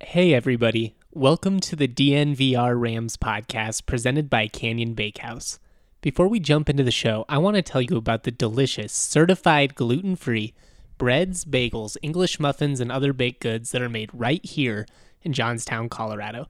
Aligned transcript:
Hey, 0.00 0.32
everybody. 0.32 0.94
Welcome 1.12 1.58
to 1.58 1.74
the 1.74 1.88
DNVR 1.88 2.80
Rams 2.80 3.16
podcast 3.16 3.84
presented 3.84 4.30
by 4.30 4.46
Canyon 4.46 4.94
Bakehouse. 4.94 5.58
Before 6.02 6.28
we 6.28 6.38
jump 6.38 6.70
into 6.70 6.84
the 6.84 6.92
show, 6.92 7.24
I 7.28 7.38
want 7.38 7.56
to 7.56 7.62
tell 7.62 7.82
you 7.82 7.96
about 7.96 8.22
the 8.22 8.30
delicious, 8.30 8.92
certified 8.92 9.74
gluten 9.74 10.14
free 10.14 10.54
breads, 10.98 11.44
bagels, 11.44 11.96
English 12.00 12.38
muffins, 12.38 12.78
and 12.78 12.92
other 12.92 13.12
baked 13.12 13.40
goods 13.40 13.72
that 13.72 13.82
are 13.82 13.88
made 13.88 14.10
right 14.14 14.42
here 14.46 14.86
in 15.22 15.32
Johnstown, 15.32 15.88
Colorado. 15.88 16.46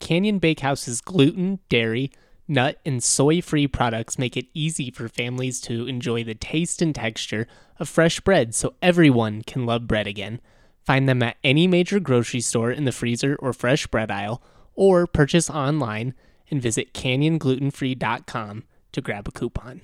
Canyon 0.00 0.38
Bakehouse's 0.38 1.02
gluten, 1.02 1.58
dairy, 1.68 2.10
nut, 2.48 2.80
and 2.86 3.04
soy 3.04 3.42
free 3.42 3.68
products 3.68 4.18
make 4.18 4.38
it 4.38 4.46
easy 4.54 4.90
for 4.90 5.06
families 5.10 5.60
to 5.60 5.86
enjoy 5.86 6.24
the 6.24 6.34
taste 6.34 6.80
and 6.80 6.94
texture 6.94 7.46
of 7.78 7.90
fresh 7.90 8.20
bread 8.20 8.54
so 8.54 8.74
everyone 8.80 9.42
can 9.42 9.66
love 9.66 9.86
bread 9.86 10.06
again. 10.06 10.40
Find 10.86 11.08
them 11.08 11.20
at 11.22 11.36
any 11.42 11.66
major 11.66 11.98
grocery 11.98 12.40
store 12.40 12.70
in 12.70 12.84
the 12.84 12.92
freezer 12.92 13.34
or 13.40 13.52
fresh 13.52 13.88
bread 13.88 14.10
aisle, 14.10 14.40
or 14.74 15.06
purchase 15.08 15.50
online 15.50 16.14
and 16.48 16.62
visit 16.62 16.94
canyonglutenfree.com 16.94 18.64
to 18.92 19.00
grab 19.00 19.26
a 19.26 19.32
coupon. 19.32 19.80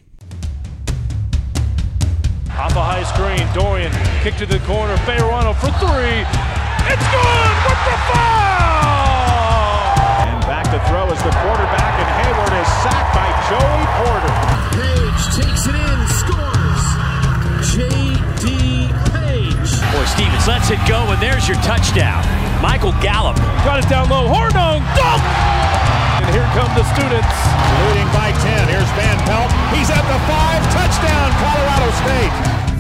Off 2.51 2.77
a 2.77 2.83
high 2.83 3.03
screen, 3.03 3.49
Dorian 3.53 3.91
kick 4.23 4.37
to 4.37 4.47
the 4.47 4.61
corner, 4.61 4.97
Fayerano 4.99 5.55
for 5.57 5.73
three. 5.81 6.23
It's 6.87 7.07
good 7.11 7.57
with 7.67 7.81
the 7.85 7.97
foul! 8.13 8.72
Touchdown. 21.93 22.25
Michael 22.63 22.93
Gallup. 23.03 23.37
Got 23.69 23.85
it 23.85 23.89
down 23.89 24.09
low, 24.09 24.25
Hornung, 24.25 24.81
dunk! 24.97 25.23
And 26.25 26.33
here 26.33 26.49
come 26.57 26.73
the 26.73 26.85
students. 26.97 27.37
Leading 27.85 28.09
by 28.17 28.33
10. 28.33 28.69
Here's 28.69 28.89
Van 28.97 29.19
Pelt. 29.29 29.53
He's 29.77 29.91
at 29.91 30.01
the 30.01 30.19
five. 30.25 30.63
Touchdown, 30.73 31.29
Colorado 31.37 31.93
State. 32.01 32.72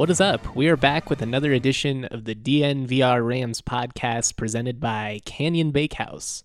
What 0.00 0.08
is 0.08 0.18
up? 0.18 0.56
We 0.56 0.66
are 0.68 0.78
back 0.78 1.10
with 1.10 1.20
another 1.20 1.52
edition 1.52 2.06
of 2.06 2.24
the 2.24 2.34
DNVR 2.34 3.22
Rams 3.22 3.60
podcast 3.60 4.34
presented 4.34 4.80
by 4.80 5.20
Canyon 5.26 5.72
Bakehouse. 5.72 6.42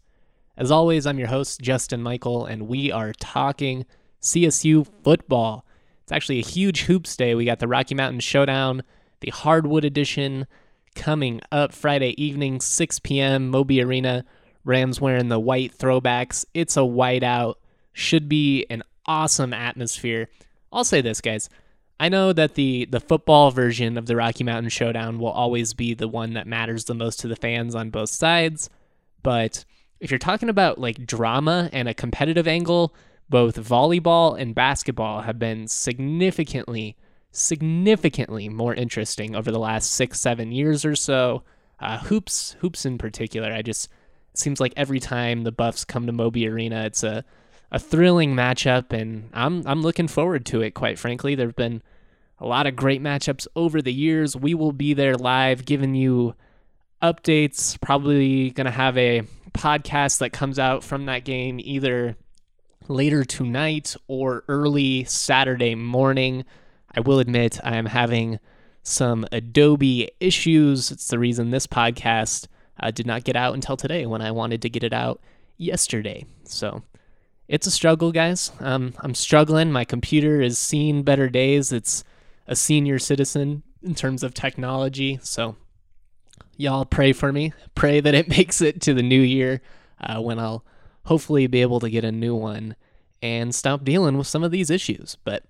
As 0.58 0.72
always, 0.72 1.08
I'm 1.08 1.18
your 1.18 1.30
host, 1.30 1.62
Justin 1.62 2.04
Michael, 2.04 2.46
and 2.46 2.68
we 2.68 2.92
are 2.92 3.14
talking 3.14 3.86
CSU 4.22 4.86
football. 5.06 5.66
It's 6.04 6.12
actually 6.12 6.40
a 6.40 6.46
huge 6.46 6.82
hoops 6.82 7.16
day. 7.16 7.34
We 7.34 7.46
got 7.46 7.60
the 7.60 7.68
Rocky 7.70 7.96
Mountain 7.96 8.20
Showdown, 8.20 8.84
the 9.22 9.32
Hardwood 9.32 9.86
Edition 9.86 10.48
coming 10.94 11.40
up 11.50 11.72
Friday 11.72 12.14
evening, 12.22 12.60
6 12.60 13.00
p.m., 13.00 13.48
Moby 13.48 13.82
Arena. 13.82 14.26
Rams 14.66 15.00
wearing 15.00 15.30
the 15.30 15.40
white 15.40 15.74
throwbacks. 15.78 16.44
It's 16.54 16.76
a 16.76 16.82
whiteout. 16.82 17.56
Should 17.94 18.28
be 18.28 18.66
an 18.70 18.84
awesome 19.06 19.54
atmosphere. 19.54 20.28
I'll 20.74 20.84
say 20.84 21.00
this, 21.00 21.22
guys. 21.22 21.50
I 22.00 22.10
know 22.10 22.34
that 22.34 22.56
the 22.56 22.86
the 22.86 23.00
football 23.00 23.52
version 23.52 23.98
of 23.98 24.06
the 24.06 24.16
Rocky 24.16 24.44
Mountain 24.44 24.70
Showdown 24.70 25.20
will 25.20 25.32
always 25.32 25.74
be 25.74 25.94
the 25.94 26.08
one 26.08 26.34
that 26.34 26.48
matters 26.48 26.86
the 26.86 26.94
most 26.94 27.20
to 27.22 27.28
the 27.28 27.36
fans 27.36 27.74
on 27.74 27.90
both 27.90 28.10
sides, 28.10 28.70
but 29.24 29.64
if 30.00 30.12
you're 30.12 30.18
talking 30.20 30.50
about 30.50 30.78
like 30.78 31.06
drama 31.06 31.70
and 31.72 31.88
a 31.88 31.94
competitive 31.94 32.48
angle, 32.48 32.94
both 33.30 33.56
volleyball 33.56 34.40
and 34.40 34.54
basketball 34.54 35.22
have 35.22 35.40
been 35.40 35.68
significantly 35.68 36.98
significantly 37.32 38.48
more 38.48 38.74
interesting 38.74 39.36
over 39.36 39.52
the 39.52 39.60
last 39.60 40.00
6-7 40.00 40.56
years 40.56 40.86
or 40.86 40.96
so. 40.96 41.44
Uh, 41.80 41.98
hoops 41.98 42.56
hoops 42.60 42.86
in 42.86 42.98
particular, 42.98 43.52
I 43.52 43.62
just 43.62 43.90
seems 44.34 44.60
like 44.60 44.74
every 44.78 45.00
time 45.00 45.44
the 45.44 45.52
Buffs 45.52 45.84
come 45.86 46.06
to 46.06 46.12
Moby 46.12 46.48
Arena, 46.48 46.86
it's 46.86 47.04
a 47.04 47.26
a 47.76 47.80
thrilling 47.80 48.34
matchup, 48.34 48.94
and 48.94 49.30
I'm 49.34 49.62
I'm 49.68 49.82
looking 49.82 50.08
forward 50.08 50.46
to 50.48 50.62
it. 50.62 50.72
Quite 50.72 50.98
frankly, 50.98 51.36
there've 51.36 51.58
been 51.58 51.84
a 52.40 52.46
lot 52.46 52.68
of 52.68 52.76
great 52.78 53.04
matchups 53.04 53.48
over 53.54 53.82
the 53.82 53.92
years. 53.92 54.34
We 54.34 54.54
will 54.54 54.72
be 54.72 54.94
there 54.94 55.16
live, 55.16 55.66
giving 55.66 55.94
you 55.94 56.36
updates. 57.02 57.80
Probably 57.82 58.52
gonna 58.52 58.72
have 58.72 58.98
a 58.98 59.24
podcast 59.52 60.20
that 60.20 60.32
comes 60.32 60.58
out 60.58 60.86
from 60.86 61.06
that 61.08 61.26
game 61.26 61.60
either 61.62 62.16
later 62.88 63.26
tonight 63.26 63.98
or 64.08 64.46
early 64.48 65.04
Saturday 65.04 65.76
morning. 65.76 66.46
I 66.96 67.02
will 67.02 67.20
admit 67.20 67.60
I 67.62 67.76
am 67.76 67.88
having 67.88 68.40
some 68.84 69.26
Adobe 69.34 70.10
issues. 70.22 70.92
It's 70.92 71.10
the 71.10 71.20
reason 71.20 71.50
this 71.50 71.68
podcast 71.68 72.48
uh, 72.80 72.92
did 72.92 73.06
not 73.06 73.26
get 73.26 73.36
out 73.36 73.54
until 73.54 73.76
today 73.76 74.06
when 74.06 74.22
I 74.22 74.32
wanted 74.32 74.62
to 74.62 74.70
get 74.70 74.86
it 74.86 74.94
out 74.94 75.20
yesterday. 75.58 76.26
So 76.46 76.82
it's 77.48 77.68
a 77.68 77.72
struggle, 77.72 78.12
guys. 78.12 78.52
Um, 78.60 78.94
I'm 79.00 79.14
struggling. 79.14 79.72
My 79.72 79.86
computer 79.86 80.42
is 80.42 80.58
seeing 80.58 81.04
better 81.04 81.30
days. 81.30 81.72
It's 81.72 82.04
a 82.48 82.56
senior 82.56 83.00
citizen 83.00 83.64
in 83.84 83.96
terms 83.96 84.24
of 84.24 84.34
technology. 84.34 85.20
So, 85.22 85.56
y'all 86.58 86.86
pray 86.86 87.14
for 87.14 87.32
me. 87.32 87.54
Pray 87.76 88.00
that 88.00 88.16
it 88.16 88.28
makes 88.38 88.62
it 88.62 88.82
to 88.82 88.94
the 88.94 89.04
new 89.04 89.22
year 89.22 89.62
uh, 90.00 90.22
when 90.22 90.40
I'll 90.40 90.66
hopefully 91.06 91.48
be 91.48 91.62
able 91.62 91.80
to 91.80 91.90
get 91.90 92.04
a 92.04 92.12
new 92.12 92.36
one 92.36 92.76
and 93.22 93.54
stop 93.54 93.84
dealing 93.84 94.18
with 94.18 94.28
some 94.28 94.44
of 94.44 94.52
these 94.52 94.70
issues. 94.70 95.18
But 95.24 95.44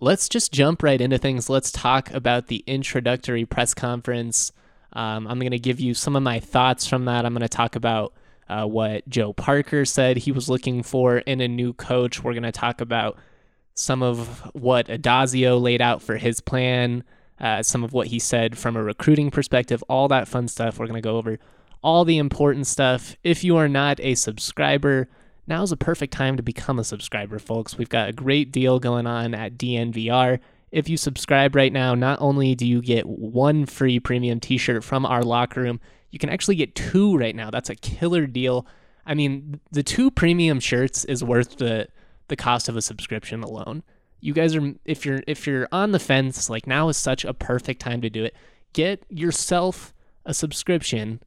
let's 0.00 0.28
just 0.28 0.52
jump 0.52 0.82
right 0.82 1.00
into 1.00 1.18
things. 1.18 1.48
Let's 1.48 1.70
talk 1.70 2.10
about 2.12 2.48
the 2.48 2.64
introductory 2.66 3.44
press 3.44 3.74
conference. 3.74 4.52
Um, 4.92 5.26
I'm 5.26 5.38
going 5.38 5.52
to 5.52 5.58
give 5.58 5.80
you 5.80 5.94
some 5.94 6.16
of 6.16 6.22
my 6.22 6.40
thoughts 6.40 6.86
from 6.86 7.04
that. 7.04 7.24
I'm 7.24 7.32
going 7.32 7.42
to 7.42 7.48
talk 7.48 7.76
about 7.76 8.12
uh, 8.48 8.66
what 8.66 9.08
Joe 9.08 9.32
Parker 9.32 9.84
said 9.84 10.18
he 10.18 10.32
was 10.32 10.48
looking 10.48 10.82
for 10.82 11.18
in 11.18 11.40
a 11.40 11.48
new 11.48 11.72
coach. 11.72 12.22
We're 12.22 12.32
going 12.32 12.42
to 12.44 12.52
talk 12.52 12.80
about 12.80 13.18
some 13.74 14.02
of 14.02 14.50
what 14.54 14.88
Addazio 14.88 15.60
laid 15.60 15.80
out 15.80 16.02
for 16.02 16.16
his 16.16 16.40
plan, 16.40 17.04
uh, 17.40 17.62
some 17.62 17.84
of 17.84 17.92
what 17.92 18.08
he 18.08 18.18
said 18.18 18.58
from 18.58 18.76
a 18.76 18.82
recruiting 18.82 19.30
perspective, 19.30 19.84
all 19.88 20.08
that 20.08 20.26
fun 20.28 20.48
stuff. 20.48 20.78
We're 20.78 20.86
going 20.86 21.00
to 21.00 21.06
go 21.06 21.16
over 21.16 21.38
all 21.82 22.04
the 22.04 22.18
important 22.18 22.66
stuff. 22.66 23.16
If 23.22 23.44
you 23.44 23.56
are 23.56 23.68
not 23.68 24.00
a 24.00 24.14
subscriber, 24.14 25.08
now's 25.46 25.72
a 25.72 25.76
perfect 25.76 26.12
time 26.12 26.36
to 26.36 26.42
become 26.42 26.78
a 26.78 26.84
subscriber, 26.84 27.38
folks. 27.38 27.78
We've 27.78 27.88
got 27.88 28.08
a 28.08 28.12
great 28.12 28.50
deal 28.50 28.80
going 28.80 29.06
on 29.06 29.34
at 29.34 29.56
DNVR. 29.56 30.40
If 30.70 30.88
you 30.88 30.96
subscribe 30.96 31.54
right 31.54 31.72
now, 31.72 31.94
not 31.94 32.20
only 32.20 32.54
do 32.54 32.66
you 32.66 32.82
get 32.82 33.06
one 33.06 33.64
free 33.64 34.00
premium 34.00 34.40
t 34.40 34.58
shirt 34.58 34.84
from 34.84 35.06
our 35.06 35.22
locker 35.22 35.62
room, 35.62 35.80
you 36.10 36.18
can 36.18 36.30
actually 36.30 36.56
get 36.56 36.74
two 36.74 37.16
right 37.16 37.34
now. 37.34 37.50
That's 37.50 37.70
a 37.70 37.76
killer 37.76 38.26
deal. 38.26 38.66
I 39.06 39.14
mean, 39.14 39.60
the 39.70 39.82
two 39.82 40.10
premium 40.10 40.60
shirts 40.60 41.04
is 41.04 41.24
worth 41.24 41.56
the 41.56 41.88
the 42.28 42.36
cost 42.36 42.68
of 42.68 42.76
a 42.76 42.82
subscription 42.82 43.42
alone. 43.42 43.82
You 44.20 44.34
guys 44.34 44.54
are 44.54 44.74
if 44.84 45.06
you're 45.06 45.22
if 45.26 45.46
you're 45.46 45.68
on 45.72 45.92
the 45.92 45.98
fence, 45.98 46.50
like 46.50 46.66
now 46.66 46.88
is 46.88 46.96
such 46.96 47.24
a 47.24 47.34
perfect 47.34 47.80
time 47.80 48.00
to 48.02 48.10
do 48.10 48.24
it. 48.24 48.34
Get 48.72 49.04
yourself 49.08 49.94
a 50.26 50.34
subscription, 50.34 51.22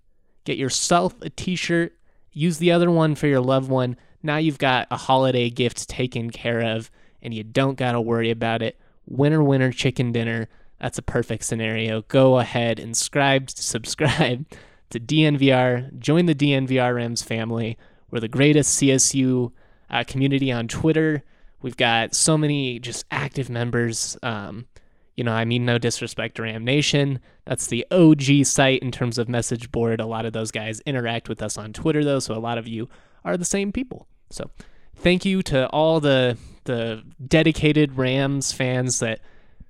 get 0.45 0.57
yourself 0.57 1.15
a 1.21 1.29
t-shirt, 1.29 1.97
use 2.31 2.59
the 2.59 2.71
other 2.71 2.91
one 2.91 3.15
for 3.15 3.27
your 3.27 3.41
loved 3.41 3.69
one. 3.69 3.97
Now 4.21 4.37
you've 4.37 4.59
got 4.59 4.87
a 4.91 4.97
holiday 4.97 5.49
gift 5.49 5.89
taken 5.89 6.29
care 6.29 6.61
of 6.61 6.91
and 7.21 7.33
you 7.33 7.43
don't 7.43 7.77
got 7.77 7.93
to 7.93 8.01
worry 8.01 8.29
about 8.29 8.61
it. 8.61 8.79
Winner 9.07 9.41
winner 9.41 9.71
chicken 9.71 10.11
dinner. 10.11 10.47
That's 10.79 10.97
a 10.97 11.03
perfect 11.03 11.43
scenario. 11.43 12.03
Go 12.03 12.37
ahead 12.39 12.79
and 12.79 12.95
subscribe 12.95 13.49
subscribe 13.49 14.45
to 14.91 14.99
DNVR. 14.99 15.97
Join 15.99 16.25
the 16.25 16.35
DNVR 16.35 16.95
Rams 16.95 17.21
family. 17.21 17.77
We're 18.09 18.19
the 18.19 18.27
greatest 18.27 18.79
CSU 18.79 19.51
uh, 19.89 20.03
community 20.05 20.51
on 20.51 20.67
Twitter. 20.67 21.23
We've 21.61 21.77
got 21.77 22.15
so 22.15 22.37
many 22.37 22.79
just 22.79 23.05
active 23.11 23.49
members. 23.49 24.17
Um, 24.23 24.67
you 25.15 25.23
know, 25.23 25.33
I 25.33 25.45
mean, 25.45 25.65
no 25.65 25.77
disrespect 25.77 26.35
to 26.35 26.43
Ram 26.43 26.63
Nation. 26.63 27.19
That's 27.45 27.67
the 27.67 27.85
OG 27.91 28.45
site 28.45 28.81
in 28.81 28.91
terms 28.91 29.17
of 29.17 29.29
message 29.29 29.71
board. 29.71 29.99
A 29.99 30.05
lot 30.05 30.25
of 30.25 30.33
those 30.33 30.51
guys 30.51 30.79
interact 30.81 31.29
with 31.29 31.41
us 31.41 31.57
on 31.57 31.73
Twitter, 31.73 32.03
though, 32.03 32.19
so 32.19 32.33
a 32.33 32.39
lot 32.39 32.57
of 32.57 32.67
you 32.67 32.89
are 33.23 33.37
the 33.37 33.45
same 33.45 33.71
people. 33.71 34.07
So, 34.29 34.49
thank 34.95 35.25
you 35.25 35.41
to 35.43 35.67
all 35.69 35.99
the 35.99 36.37
the 36.63 37.03
dedicated 37.27 37.97
Rams 37.97 38.51
fans 38.51 38.99
that 38.99 39.19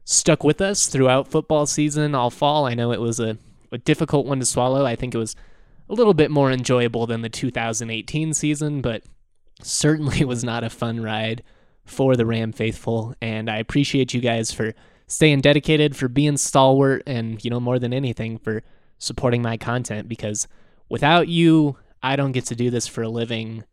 stuck 0.04 0.44
with 0.44 0.62
us 0.62 0.88
throughout 0.88 1.28
football 1.28 1.66
season 1.66 2.14
all 2.16 2.30
fall. 2.30 2.66
I 2.66 2.74
know 2.74 2.92
it 2.92 3.00
was 3.00 3.20
a, 3.20 3.38
a 3.72 3.78
difficult 3.78 4.26
one 4.26 4.40
to 4.40 4.46
swallow. 4.46 4.86
I 4.86 4.96
think 4.96 5.16
it 5.16 5.18
was 5.18 5.36
a 5.90 5.94
little 5.94 6.14
bit 6.14 6.32
more 6.32 6.52
enjoyable 6.52 7.08
than 7.08 7.22
the 7.22 7.30
2018 7.30 8.34
season, 8.34 8.82
but 8.82 9.04
certainly 9.62 10.24
was 10.26 10.44
not 10.44 10.64
a 10.64 10.70
fun 10.70 11.02
ride 11.02 11.44
for 11.86 12.16
the 12.16 12.26
Ram 12.26 12.52
faithful. 12.52 13.16
And 13.22 13.50
I 13.50 13.58
appreciate 13.58 14.14
you 14.14 14.22
guys 14.22 14.52
for 14.52 14.74
staying 15.08 15.42
dedicated, 15.42 15.96
for 15.96 16.08
being 16.08 16.38
stalwart, 16.38 17.04
and, 17.06 17.44
you 17.44 17.50
know, 17.50 17.60
more 17.60 17.80
than 17.80 17.94
anything, 17.94 18.38
for 18.38 18.64
supporting 18.98 19.42
my 19.42 19.58
content 19.58 20.08
because 20.08 20.48
without 20.90 21.28
you, 21.28 21.76
I 22.04 22.16
don't 22.16 22.32
get 22.32 22.46
to 22.46 22.56
do 22.56 22.70
this 22.70 22.88
for 22.88 23.02
a 23.02 23.10
living. 23.10 23.64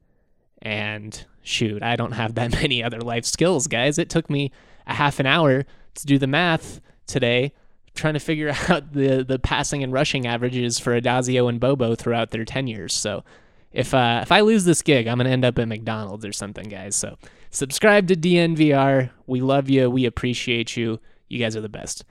And 0.60 1.24
shoot, 1.42 1.82
I 1.82 1.96
don't 1.96 2.12
have 2.12 2.34
that 2.34 2.52
many 2.62 2.82
other 2.82 3.00
life 3.00 3.24
skills, 3.24 3.66
guys. 3.66 3.98
It 3.98 4.10
took 4.10 4.28
me 4.28 4.50
a 4.86 4.94
half 4.94 5.20
an 5.20 5.26
hour 5.26 5.64
to 5.94 6.06
do 6.06 6.18
the 6.18 6.26
math 6.26 6.80
today 7.06 7.52
trying 7.98 8.14
to 8.14 8.20
figure 8.20 8.48
out 8.68 8.92
the 8.92 9.24
the 9.24 9.38
passing 9.38 9.82
and 9.82 9.92
rushing 9.92 10.26
averages 10.26 10.78
for 10.78 10.98
Addazio 10.98 11.48
and 11.48 11.60
Bobo 11.60 11.94
throughout 11.94 12.30
their 12.30 12.44
tenures. 12.44 12.94
So 12.94 13.24
if 13.72 13.92
uh, 13.92 14.20
if 14.22 14.32
I 14.32 14.40
lose 14.40 14.64
this 14.64 14.82
gig, 14.82 15.06
I'm 15.06 15.18
gonna 15.18 15.30
end 15.30 15.44
up 15.44 15.58
at 15.58 15.68
McDonald's 15.68 16.24
or 16.24 16.32
something, 16.32 16.68
guys. 16.68 16.96
So 16.96 17.16
subscribe 17.50 18.08
to 18.08 18.14
DNVR. 18.14 19.10
We 19.26 19.40
love 19.40 19.68
you. 19.68 19.90
We 19.90 20.06
appreciate 20.06 20.76
you. 20.76 21.00
You 21.28 21.38
guys 21.38 21.56
are 21.56 21.60
the 21.60 21.68
best. 21.68 22.04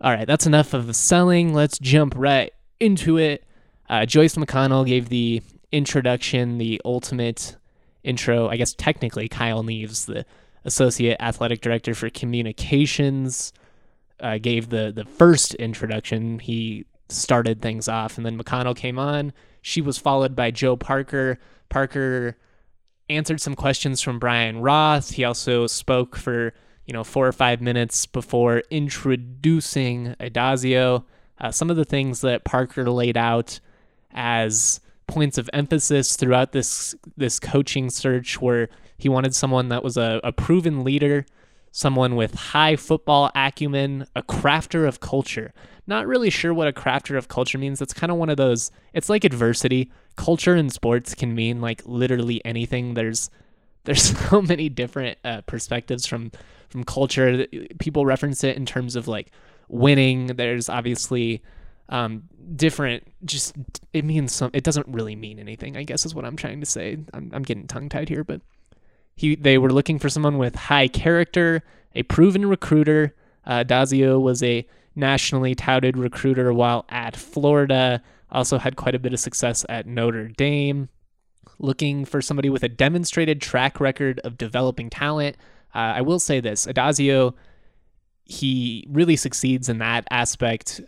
All 0.00 0.12
right, 0.12 0.26
that's 0.26 0.46
enough 0.46 0.74
of 0.74 0.86
the 0.86 0.94
selling. 0.94 1.54
Let's 1.54 1.78
jump 1.78 2.14
right 2.16 2.52
into 2.78 3.16
it. 3.16 3.44
Uh, 3.88 4.06
Joyce 4.06 4.34
McConnell 4.34 4.86
gave 4.86 5.08
the 5.08 5.42
introduction, 5.72 6.58
the 6.58 6.80
ultimate 6.84 7.56
intro. 8.02 8.48
I 8.48 8.56
guess 8.56 8.74
technically 8.74 9.28
Kyle 9.28 9.62
Neves, 9.62 10.06
the 10.06 10.24
associate 10.64 11.16
athletic 11.20 11.60
director 11.60 11.94
for 11.94 12.10
communications, 12.10 13.52
uh, 14.24 14.38
gave 14.38 14.70
the 14.70 14.90
the 14.94 15.04
first 15.04 15.54
introduction. 15.56 16.38
He 16.38 16.86
started 17.08 17.60
things 17.60 17.86
off, 17.86 18.16
and 18.16 18.24
then 18.24 18.38
McConnell 18.38 18.74
came 18.74 18.98
on. 18.98 19.32
She 19.60 19.80
was 19.80 19.98
followed 19.98 20.34
by 20.34 20.50
Joe 20.50 20.76
Parker. 20.76 21.38
Parker 21.68 22.38
answered 23.10 23.40
some 23.40 23.54
questions 23.54 24.00
from 24.00 24.18
Brian 24.18 24.60
Roth. 24.60 25.10
He 25.10 25.24
also 25.24 25.66
spoke 25.66 26.16
for 26.16 26.54
you 26.86 26.94
know 26.94 27.04
four 27.04 27.28
or 27.28 27.32
five 27.32 27.60
minutes 27.60 28.06
before 28.06 28.62
introducing 28.70 30.14
Addazio. 30.18 31.04
Uh, 31.38 31.50
some 31.50 31.68
of 31.70 31.76
the 31.76 31.84
things 31.84 32.22
that 32.22 32.44
Parker 32.44 32.88
laid 32.90 33.16
out 33.16 33.60
as 34.12 34.80
points 35.06 35.36
of 35.36 35.50
emphasis 35.52 36.16
throughout 36.16 36.52
this 36.52 36.94
this 37.16 37.38
coaching 37.38 37.90
search 37.90 38.40
were 38.40 38.70
he 38.96 39.08
wanted 39.08 39.34
someone 39.34 39.68
that 39.68 39.84
was 39.84 39.96
a, 39.96 40.20
a 40.24 40.32
proven 40.32 40.82
leader, 40.82 41.26
someone 41.76 42.14
with 42.14 42.34
high 42.36 42.76
football 42.76 43.32
acumen, 43.34 44.06
a 44.14 44.22
crafter 44.22 44.86
of 44.86 45.00
culture. 45.00 45.52
Not 45.88 46.06
really 46.06 46.30
sure 46.30 46.54
what 46.54 46.68
a 46.68 46.72
crafter 46.72 47.18
of 47.18 47.26
culture 47.26 47.58
means. 47.58 47.80
That's 47.80 47.92
kind 47.92 48.12
of 48.12 48.16
one 48.16 48.30
of 48.30 48.36
those, 48.36 48.70
it's 48.92 49.08
like 49.08 49.24
adversity. 49.24 49.90
Culture 50.14 50.54
in 50.54 50.70
sports 50.70 51.16
can 51.16 51.34
mean 51.34 51.60
like 51.60 51.82
literally 51.84 52.40
anything. 52.44 52.94
There's 52.94 53.28
there's 53.82 54.16
so 54.30 54.40
many 54.40 54.68
different 54.68 55.18
uh, 55.24 55.40
perspectives 55.42 56.06
from 56.06 56.30
from 56.68 56.84
culture. 56.84 57.44
People 57.80 58.06
reference 58.06 58.44
it 58.44 58.56
in 58.56 58.66
terms 58.66 58.94
of 58.94 59.08
like 59.08 59.32
winning. 59.68 60.28
There's 60.28 60.68
obviously 60.68 61.42
um, 61.88 62.22
different. 62.54 63.02
Just 63.24 63.56
it 63.92 64.04
means 64.04 64.32
some. 64.32 64.52
It 64.54 64.62
doesn't 64.62 64.86
really 64.86 65.16
mean 65.16 65.40
anything. 65.40 65.76
I 65.76 65.82
guess 65.82 66.06
is 66.06 66.14
what 66.14 66.24
I'm 66.24 66.36
trying 66.36 66.60
to 66.60 66.66
say. 66.66 66.98
I'm, 67.12 67.32
I'm 67.34 67.42
getting 67.42 67.66
tongue 67.66 67.88
tied 67.88 68.08
here, 68.08 68.22
but 68.22 68.40
he 69.16 69.36
they 69.36 69.58
were 69.58 69.72
looking 69.72 69.98
for 69.98 70.08
someone 70.08 70.38
with 70.38 70.54
high 70.54 70.88
character, 70.88 71.62
a 71.94 72.02
proven 72.04 72.46
recruiter. 72.46 73.14
Uh, 73.46 73.64
Dazio 73.64 74.20
was 74.20 74.42
a 74.42 74.66
nationally 74.96 75.54
touted 75.54 75.96
recruiter 75.96 76.52
while 76.52 76.84
at 76.88 77.16
Florida. 77.16 78.02
Also 78.30 78.58
had 78.58 78.76
quite 78.76 78.94
a 78.94 78.98
bit 78.98 79.12
of 79.12 79.20
success 79.20 79.64
at 79.68 79.86
Notre 79.86 80.28
Dame. 80.28 80.88
Looking 81.58 82.04
for 82.04 82.20
somebody 82.20 82.50
with 82.50 82.64
a 82.64 82.68
demonstrated 82.68 83.40
track 83.40 83.78
record 83.78 84.20
of 84.24 84.36
developing 84.36 84.90
talent. 84.90 85.36
Uh, 85.74 85.94
I 85.96 86.00
will 86.00 86.18
say 86.18 86.40
this: 86.40 86.66
Addazio, 86.66 87.34
he 88.24 88.86
really 88.90 89.16
succeeds 89.16 89.68
in 89.68 89.78
that 89.78 90.06
aspect. 90.10 90.80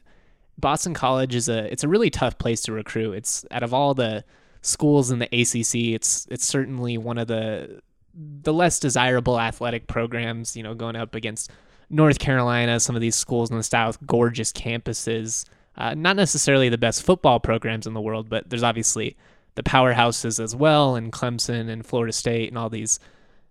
Boston 0.58 0.94
College 0.94 1.34
is 1.34 1.48
a 1.48 1.70
it's 1.70 1.84
a 1.84 1.88
really 1.88 2.10
tough 2.10 2.38
place 2.38 2.62
to 2.62 2.72
recruit. 2.72 3.12
It's 3.12 3.44
out 3.52 3.62
of 3.62 3.72
all 3.72 3.94
the 3.94 4.24
schools 4.66 5.10
in 5.10 5.18
the 5.18 5.26
ACC, 5.26 5.94
it's 5.94 6.26
it's 6.30 6.44
certainly 6.44 6.98
one 6.98 7.18
of 7.18 7.28
the 7.28 7.80
the 8.16 8.52
less 8.52 8.78
desirable 8.78 9.38
athletic 9.38 9.86
programs, 9.86 10.56
you 10.56 10.62
know, 10.62 10.74
going 10.74 10.96
up 10.96 11.14
against 11.14 11.50
North 11.90 12.18
Carolina, 12.18 12.80
some 12.80 12.96
of 12.96 13.02
these 13.02 13.16
schools 13.16 13.50
in 13.50 13.56
the 13.56 13.62
South, 13.62 13.98
gorgeous 14.06 14.52
campuses. 14.52 15.44
Uh, 15.76 15.94
not 15.94 16.16
necessarily 16.16 16.68
the 16.68 16.78
best 16.78 17.02
football 17.02 17.38
programs 17.38 17.86
in 17.86 17.92
the 17.92 18.00
world, 18.00 18.30
but 18.30 18.48
there's 18.48 18.62
obviously 18.62 19.16
the 19.54 19.62
powerhouses 19.62 20.42
as 20.42 20.56
well, 20.56 20.96
and 20.96 21.12
Clemson 21.12 21.68
and 21.68 21.84
Florida 21.84 22.12
State 22.12 22.48
and 22.48 22.56
all 22.56 22.70
these, 22.70 22.98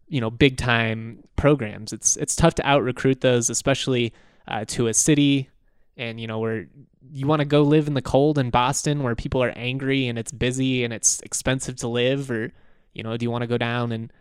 you 0.07 0.19
know, 0.19 0.31
big 0.31 0.57
time 0.57 1.23
programs. 1.35 1.93
It's 1.93 2.17
it's 2.17 2.35
tough 2.35 2.55
to 2.55 2.67
out 2.67 2.83
recruit 2.83 3.21
those, 3.21 3.49
especially 3.49 4.11
uh, 4.47 4.65
to 4.69 4.87
a 4.87 4.93
city, 4.93 5.49
and 5.97 6.19
you 6.19 6.25
know 6.25 6.39
where 6.39 6.67
you 7.11 7.27
want 7.27 7.41
to 7.41 7.45
go 7.45 7.61
live 7.61 7.87
in 7.87 7.93
the 7.93 8.01
cold 8.01 8.39
in 8.39 8.49
Boston, 8.49 9.03
where 9.03 9.15
people 9.15 9.43
are 9.43 9.53
angry 9.55 10.07
and 10.07 10.17
it's 10.17 10.31
busy 10.31 10.83
and 10.83 10.91
it's 10.91 11.21
expensive 11.21 11.75
to 11.77 11.87
live, 11.87 12.31
or 12.31 12.51
you 12.93 13.03
know, 13.03 13.15
do 13.17 13.23
you 13.23 13.31
want 13.31 13.43
to 13.43 13.47
go 13.47 13.57
down 13.57 13.91
and 13.91 14.11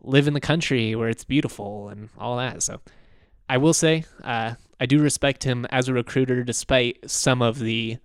live 0.00 0.28
in 0.28 0.34
the 0.34 0.40
country 0.40 0.94
where 0.94 1.08
it's 1.08 1.24
beautiful 1.24 1.88
and 1.88 2.08
all 2.18 2.36
that. 2.36 2.62
So 2.62 2.80
I 3.48 3.58
will 3.58 3.74
say, 3.74 4.04
uh, 4.22 4.54
I 4.80 4.86
do 4.86 5.00
respect 5.00 5.44
him 5.44 5.66
as 5.70 5.88
a 5.88 5.94
recruiter, 5.94 6.44
despite 6.44 7.10
some 7.10 7.42
of 7.42 7.58
the 7.58 7.98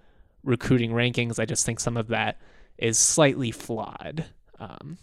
recruiting 0.43 0.91
rankings. 0.91 1.39
I 1.39 1.45
just 1.45 1.65
think 1.65 1.79
some 1.79 1.97
of 1.97 2.07
that 2.07 2.39
is 2.77 2.97
slightly 2.97 3.51
flawed. 3.51 4.25
Um, 4.59 4.97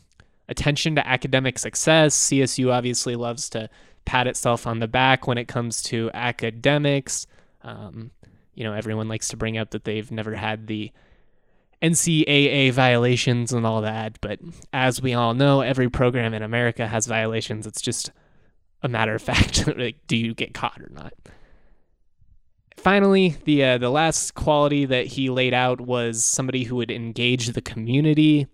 attention 0.49 0.97
to 0.97 1.07
academic 1.07 1.59
success. 1.59 2.17
CSU 2.17 2.73
obviously 2.73 3.17
loves 3.17 3.49
to 3.51 3.71
pat 4.05 4.27
itself 4.27 4.67
on 4.67 4.81
the 4.81 4.89
back 4.89 5.27
when 5.27 5.39
it 5.39 5.47
comes 5.47 5.83
to 5.85 6.11
academics. 6.13 7.27
Um, 7.63 8.11
you 8.55 8.65
know, 8.65 8.73
everyone 8.73 9.09
likes 9.09 9.29
to 9.29 9.37
bring 9.37 9.57
up 9.57 9.71
that 9.71 9.85
they've 9.85 10.11
never 10.11 10.35
had 10.35 10.67
the 10.67 10.91
NCAA 11.83 12.73
violations 12.73 13.53
and 13.53 13.67
all 13.67 13.81
that. 13.83 14.21
But 14.21 14.41
as 14.73 15.01
we 15.01 15.15
all 15.15 15.35
know, 15.35 15.61
every 15.61 15.89
program 15.89 16.35
in 16.35 16.43
America 16.43 16.87
has 16.87 17.07
violations. 17.07 17.67
It's 17.67 17.81
just 17.81 18.11
a 18.83 18.89
matter 18.89 19.15
of 19.15 19.23
fact. 19.23 19.67
like, 19.77 20.07
do 20.07 20.17
you 20.17 20.35
get 20.35 20.55
caught 20.55 20.81
or 20.81 20.91
not? 20.91 21.15
Finally, 22.77 23.37
the 23.45 23.63
uh, 23.63 23.79
the 23.79 23.91
last 23.91 24.35
quality 24.35 24.87
that 24.87 25.07
he 25.07 25.29
laid 25.29 25.53
out 25.53 25.83
was 25.83 26.25
somebody 26.25 26.65
who 26.65 26.77
would 26.77 26.91
engage 26.91 27.49
the 27.49 27.61
community. 27.61 28.47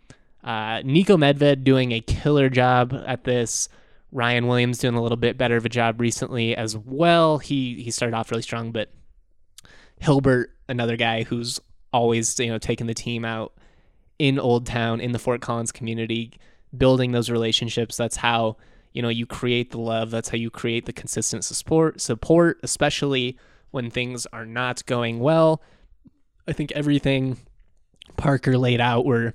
Uh, 0.43 0.81
Niko 0.83 1.17
Medved 1.17 1.63
doing 1.63 1.93
a 1.93 2.01
killer 2.01 2.49
job 2.49 2.93
at 3.07 3.25
this. 3.25 3.69
Ryun 4.13 4.49
Williams 4.49 4.79
doing 4.79 4.95
a 4.95 5.03
little 5.03 5.17
bit 5.17 5.37
better 5.37 5.57
of 5.57 5.65
a 5.65 5.69
job 5.69 6.01
recently 6.01 6.57
as 6.57 6.77
well. 6.77 7.39
He 7.39 7.83
he 7.83 7.91
started 7.91 8.17
off 8.17 8.31
really 8.31 8.43
strong, 8.43 8.73
but 8.73 8.91
Hilbert, 9.99 10.51
another 10.69 10.97
guy 10.97 11.23
who's 11.23 11.61
always 11.97 12.39
you 12.39 12.49
know 12.49 12.59
taking 12.59 12.87
the 12.87 12.95
team 12.95 13.25
out 13.25 13.53
in 14.19 14.39
Old 14.39 14.67
Town 14.67 15.01
in 15.01 15.13
the 15.13 15.19
Fort 15.19 15.41
Collins 15.41 15.73
community, 15.73 16.33
building 16.77 17.13
those 17.13 17.31
relationships. 17.31 17.97
That's 17.97 18.17
how 18.17 18.57
you 18.93 19.03
know 19.03 19.09
you 19.09 19.27
create 19.27 19.71
the 19.71 19.79
love. 19.79 20.11
That's 20.11 20.29
how 20.29 20.37
you 20.37 20.51
create 20.51 20.87
the 20.87 20.93
consistent 20.93 21.45
support. 21.45 22.01
Support, 22.01 22.61
especially 22.63 23.39
when 23.71 23.91
things 23.91 24.27
are 24.33 24.47
not 24.47 24.85
going 24.87 25.21
well. 25.21 25.63
I 26.47 26.53
think 26.53 26.71
everything 26.73 27.39
Parker 28.17 28.57
laid 28.57 28.81
out 28.81 29.05
were 29.05 29.35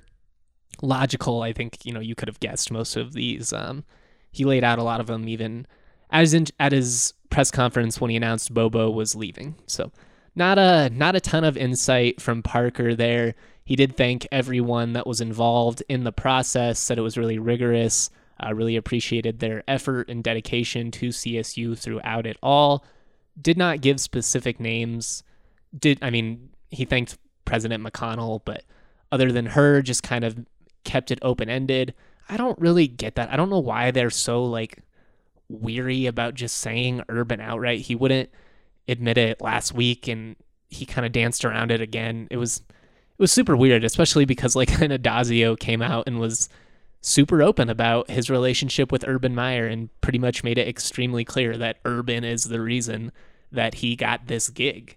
logical. 0.80 1.42
I 1.42 1.52
think 1.52 1.84
you 1.84 1.92
know 1.92 2.00
you 2.00 2.14
could 2.14 2.28
have 2.28 2.40
guessed 2.40 2.70
most 2.70 2.96
of 2.96 3.12
these. 3.12 3.52
Um, 3.52 3.84
he 4.30 4.44
laid 4.44 4.64
out 4.64 4.78
a 4.78 4.82
lot 4.82 5.00
of 5.00 5.08
them 5.08 5.28
even 5.28 5.66
as 6.10 6.34
in, 6.34 6.46
at 6.60 6.72
his 6.72 7.14
press 7.30 7.50
conference 7.50 8.00
when 8.00 8.10
he 8.10 8.16
announced 8.16 8.54
Bobo 8.54 8.90
was 8.90 9.16
leaving. 9.16 9.56
So 9.66 9.90
not 10.34 10.58
a 10.58 10.90
not 10.90 11.16
a 11.16 11.20
ton 11.20 11.44
of 11.44 11.56
insight 11.56 12.20
from 12.20 12.42
Parker 12.42 12.94
there. 12.94 13.34
He 13.64 13.76
did 13.76 13.96
thank 13.96 14.26
everyone 14.32 14.94
that 14.94 15.06
was 15.06 15.20
involved 15.20 15.82
in 15.88 16.04
the 16.04 16.12
process, 16.12 16.78
said 16.78 16.98
it 16.98 17.02
was 17.02 17.16
really 17.16 17.38
rigorous, 17.38 18.10
uh, 18.42 18.54
really 18.54 18.76
appreciated 18.76 19.38
their 19.38 19.62
effort 19.68 20.08
and 20.08 20.24
dedication 20.24 20.90
to 20.92 21.08
CSU 21.08 21.78
throughout 21.78 22.26
it 22.26 22.36
all. 22.42 22.84
Did 23.40 23.56
not 23.56 23.80
give 23.80 24.00
specific 24.00 24.58
names. 24.58 25.22
Did 25.78 25.98
I 26.02 26.10
mean 26.10 26.50
he 26.70 26.84
thanked 26.84 27.18
President 27.44 27.84
McConnell, 27.84 28.40
but 28.44 28.64
other 29.10 29.30
than 29.30 29.46
her, 29.46 29.82
just 29.82 30.02
kind 30.02 30.24
of 30.24 30.44
kept 30.84 31.10
it 31.10 31.18
open 31.22 31.48
ended. 31.48 31.94
I 32.28 32.36
don't 32.36 32.58
really 32.58 32.88
get 32.88 33.16
that. 33.16 33.30
I 33.30 33.36
don't 33.36 33.50
know 33.50 33.58
why 33.58 33.90
they're 33.90 34.10
so 34.10 34.44
like 34.44 34.78
weary 35.48 36.06
about 36.06 36.34
just 36.34 36.56
saying 36.56 37.02
Urban 37.08 37.40
outright. 37.40 37.80
He 37.80 37.94
wouldn't 37.94 38.30
admit 38.88 39.18
it 39.18 39.40
last 39.40 39.72
week 39.72 40.08
and 40.08 40.36
he 40.68 40.86
kind 40.86 41.06
of 41.06 41.12
danced 41.12 41.44
around 41.44 41.70
it 41.70 41.80
again. 41.80 42.28
It 42.30 42.36
was 42.36 42.58
it 42.58 43.18
was 43.22 43.32
super 43.32 43.56
weird, 43.56 43.84
especially 43.84 44.24
because 44.24 44.56
like 44.56 44.68
Addazio 44.70 45.58
came 45.58 45.82
out 45.82 46.04
and 46.06 46.18
was 46.18 46.48
super 47.00 47.42
open 47.42 47.68
about 47.68 48.10
his 48.10 48.30
relationship 48.30 48.92
with 48.92 49.06
Urban 49.06 49.34
Meyer 49.34 49.66
and 49.66 49.88
pretty 50.00 50.18
much 50.18 50.44
made 50.44 50.58
it 50.58 50.68
extremely 50.68 51.24
clear 51.24 51.56
that 51.56 51.78
Urban 51.84 52.24
is 52.24 52.44
the 52.44 52.60
reason 52.60 53.12
that 53.50 53.74
he 53.74 53.96
got 53.96 54.26
this 54.28 54.48
gig. 54.48 54.96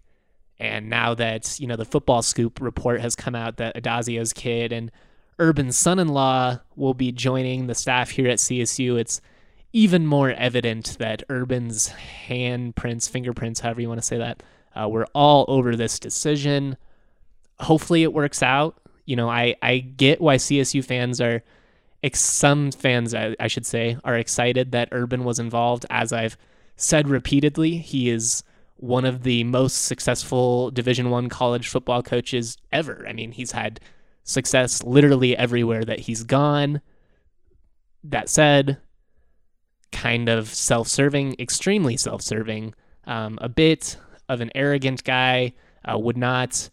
And 0.58 0.90
now 0.90 1.14
that, 1.16 1.60
you 1.60 1.68
know, 1.68 1.76
the 1.76 1.84
football 1.84 2.22
scoop 2.22 2.62
report 2.62 3.02
has 3.02 3.16
come 3.16 3.36
out 3.36 3.58
that 3.58 3.76
Addazio's 3.76 4.32
kid 4.32 4.72
and 4.72 4.92
Urban's 5.40 5.78
son 5.78 6.00
in 6.00 6.08
law 6.08 6.60
will 6.76 6.94
be 6.94 7.12
joining 7.12 7.68
the 7.68 7.76
staff 7.76 8.12
here 8.12 8.30
at 8.30 8.38
CSU, 8.38 8.98
it's 8.98 9.20
even 9.76 10.08
more 10.08 10.32
evident 10.32 10.96
that 11.00 11.22
Urban's 11.30 11.90
handprints, 12.30 13.10
fingerprints, 13.10 13.60
however 13.60 13.82
you 13.82 13.90
want 13.90 14.00
to 14.00 14.08
say 14.08 14.18
that, 14.18 14.42
uh, 14.74 14.88
were 14.88 15.06
all 15.14 15.44
over 15.50 15.76
this 15.76 16.00
decision. 16.00 16.78
Hopefully 17.60 18.02
it 18.02 18.14
works 18.14 18.42
out. 18.42 18.78
You 19.04 19.18
know, 19.18 19.30
I, 19.30 19.58
I 19.62 19.80
get 19.80 20.22
why 20.22 20.38
CSU 20.38 20.82
fans 20.84 21.20
are, 21.20 21.44
some 22.14 22.72
fans, 22.72 23.14
I, 23.14 23.36
I 23.38 23.48
should 23.48 23.66
say, 23.66 23.98
are 24.06 24.16
excited 24.16 24.72
that 24.72 24.88
Urban 24.94 25.26
was 25.26 25.40
involved. 25.40 25.86
As 25.90 26.14
I've 26.14 26.38
said 26.78 27.10
repeatedly, 27.10 27.78
he 27.80 28.10
is 28.10 28.44
one 28.78 29.04
of 29.04 29.24
the 29.24 29.44
most 29.44 29.84
successful 29.84 30.72
Division 30.72 31.10
One 31.10 31.28
college 31.28 31.68
football 31.68 32.02
coaches 32.02 32.58
ever. 32.72 33.06
I 33.10 33.12
mean, 33.12 33.34
he's 33.34 33.52
had 33.52 33.82
success 34.24 34.84
literally 34.84 35.36
everywhere 35.36 35.84
that 35.84 36.02
he's 36.02 36.24
gone. 36.24 36.80
That 38.06 38.30
said, 38.30 38.78
kind 39.96 40.28
of 40.28 40.54
self 40.54 40.88
serving, 40.88 41.36
extremely 41.40 41.96
self 41.96 42.22
serving, 42.22 42.76
um, 43.06 43.40
a 43.42 43.50
bit 43.50 43.98
of 44.28 44.42
an 44.42 44.52
arrogant 44.54 45.04
guy, 45.04 45.54
uh, 45.86 45.98
would 45.98 46.18
not 46.18 46.70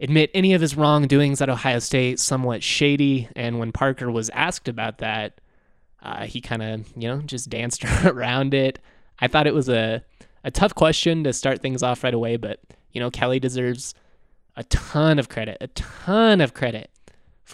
admit 0.00 0.30
any 0.34 0.54
of 0.54 0.60
his 0.60 0.76
wrongdoings 0.76 1.40
at 1.42 1.50
Ohio 1.50 1.78
State, 1.78 2.18
somewhat 2.18 2.62
shady. 2.62 3.28
And 3.36 3.58
when 3.58 3.70
Parker 3.70 4.10
was 4.10 4.30
asked 4.30 4.66
about 4.68 4.98
that, 4.98 5.40
uh, 6.02 6.24
he 6.24 6.40
kind 6.40 6.62
of, 6.62 6.86
you 6.96 7.08
know, 7.08 7.20
just 7.20 7.50
danced 7.50 7.84
around 8.04 8.54
it. 8.54 8.78
I 9.20 9.28
thought 9.28 9.46
it 9.46 9.54
was 9.54 9.68
a, 9.68 10.02
a 10.42 10.50
tough 10.50 10.74
question 10.74 11.22
to 11.24 11.32
start 11.32 11.60
things 11.60 11.82
off 11.82 12.02
right 12.02 12.14
away, 12.14 12.36
but, 12.36 12.60
you 12.92 13.00
know, 13.00 13.10
Kelly 13.10 13.40
deserves 13.40 13.94
a 14.56 14.64
ton 14.64 15.18
of 15.18 15.28
credit, 15.28 15.58
a 15.60 15.68
ton 15.68 16.40
of 16.40 16.54
credit 16.54 16.90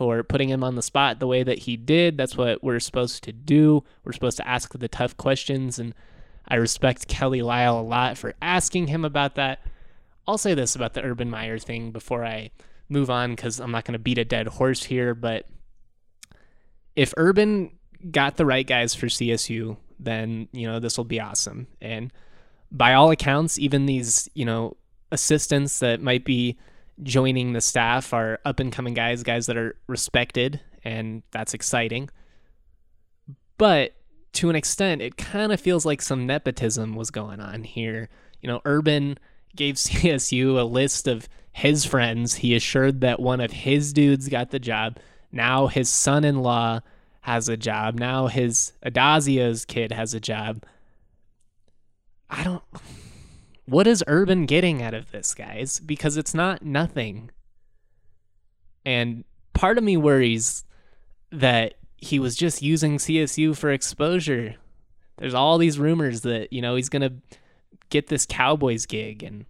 for 0.00 0.23
putting 0.23 0.49
him 0.49 0.64
on 0.64 0.76
the 0.76 0.83
spot 0.83 1.21
the 1.21 1.26
way 1.26 1.42
that 1.42 1.59
he 1.59 1.76
did. 1.76 2.16
That's 2.16 2.35
what 2.35 2.64
we're 2.64 2.80
supposed 2.80 3.23
to 3.25 3.33
do. 3.33 3.85
We're 4.02 4.14
supposed 4.14 4.38
to 4.38 4.49
ask 4.49 4.73
the 4.73 4.88
tough 4.88 5.14
questions, 5.19 5.78
and 5.78 5.95
I 6.49 6.54
respect 6.54 7.07
Kelly 7.07 7.42
Lyell 7.42 7.78
a 7.78 7.83
lot 7.83 8.16
for 8.16 8.33
asking 8.40 8.87
him 8.87 9.04
about 9.04 9.35
that. 9.35 9.59
I'll 10.26 10.38
say 10.38 10.54
this 10.54 10.75
about 10.75 10.95
the 10.95 11.04
Urban 11.04 11.28
Meyer 11.28 11.59
thing 11.59 11.90
before 11.90 12.25
I 12.25 12.50
move 12.88 13.11
on 13.11 13.33
because 13.33 13.61
I'm 13.61 13.73
not 13.73 13.85
going 13.85 13.92
to 13.92 13.99
beat 13.99 14.16
a 14.16 14.25
dead 14.25 14.47
horse 14.47 14.85
here, 14.85 15.14
but 15.14 15.47
if 16.97 17.12
Urban 17.19 17.71
got 18.11 18.38
the 18.38 18.47
right 18.47 18.66
guys 18.66 18.95
for 18.95 19.09
CSU, 19.09 19.76
then, 19.99 20.49
you 20.52 20.66
know, 20.66 20.80
this 20.80 20.97
will 20.97 21.04
be 21.04 21.21
awesome. 21.21 21.66
And 21.83 22.11
by 22.73 22.95
all 22.95 23.11
accounts, 23.11 23.59
even 23.59 23.85
these, 23.85 24.30
you 24.33 24.47
know, 24.47 24.78
assistants 25.12 25.80
that 25.80 26.00
might 26.00 26.25
be 26.25 26.57
joining 27.02 27.52
the 27.52 27.61
staff 27.61 28.12
are 28.12 28.38
up 28.45 28.61
and 28.61 28.73
coming 28.73 28.95
guys, 28.95 29.23
guys 29.23 29.47
that 29.47 29.57
are 29.57 29.76
respected, 29.87 30.61
and 30.85 31.23
that's 31.30 31.54
exciting. 31.54 32.11
But 33.59 33.95
to 34.35 34.50
an 34.50 34.57
extent, 34.57 35.02
it 35.02 35.16
kind 35.16 35.52
of 35.52 35.61
feels 35.61 35.85
like 35.85 36.00
some 36.02 36.26
nepotism 36.26 36.95
was 36.95 37.11
going 37.11 37.40
on 37.40 37.64
here. 37.64 38.09
You 38.40 38.49
know, 38.49 38.61
Urban 38.64 39.19
gave 39.57 39.75
CSU 39.76 40.59
a 40.59 40.64
list 40.64 41.07
of 41.07 41.28
his 41.52 41.85
friends. 41.85 42.37
He 42.37 42.54
assured 42.54 43.00
that 43.00 43.21
one 43.21 43.40
of 43.40 43.50
his 43.50 43.92
dudes 43.92 44.28
got 44.28 44.50
the 44.50 44.59
job. 44.59 44.99
Now 45.33 45.66
his 45.66 45.88
son 45.88 46.25
in 46.25 46.40
law 46.40 46.80
has 47.23 47.49
a 47.49 47.57
job. 47.57 47.99
Now 47.99 48.28
his 48.28 48.73
Addazio's 48.85 49.64
kid 49.64 49.92
has 49.92 50.14
a 50.14 50.21
job. 50.21 50.64
I 52.28 52.45
don't 52.45 52.62
what 53.67 53.87
is 53.87 54.05
Urban 54.07 54.47
getting 54.47 54.83
out 54.83 54.95
of 54.95 55.11
this, 55.11 55.35
guys? 55.35 55.81
Because 55.81 56.17
it's 56.17 56.35
not 56.35 56.62
nothing. 56.62 57.31
And 58.85 59.25
part 59.52 59.79
of 59.79 59.85
me 59.85 59.97
worries 59.97 60.64
that 61.31 61.75
he 61.97 62.19
was 62.19 62.35
just 62.35 62.62
using 62.62 62.97
CSU 62.97 63.57
for 63.57 63.71
exposure. 63.71 64.57
There's 65.19 65.35
all 65.35 65.59
these 65.59 65.79
rumors 65.79 66.23
that, 66.23 66.52
you 66.52 66.62
know, 66.62 66.76
he's 66.76 66.88
going 66.88 67.02
to 67.02 67.38
get 67.90 68.09
this 68.09 68.26
Cowboys 68.26 68.87
gig 68.87 69.23
and 69.23 69.45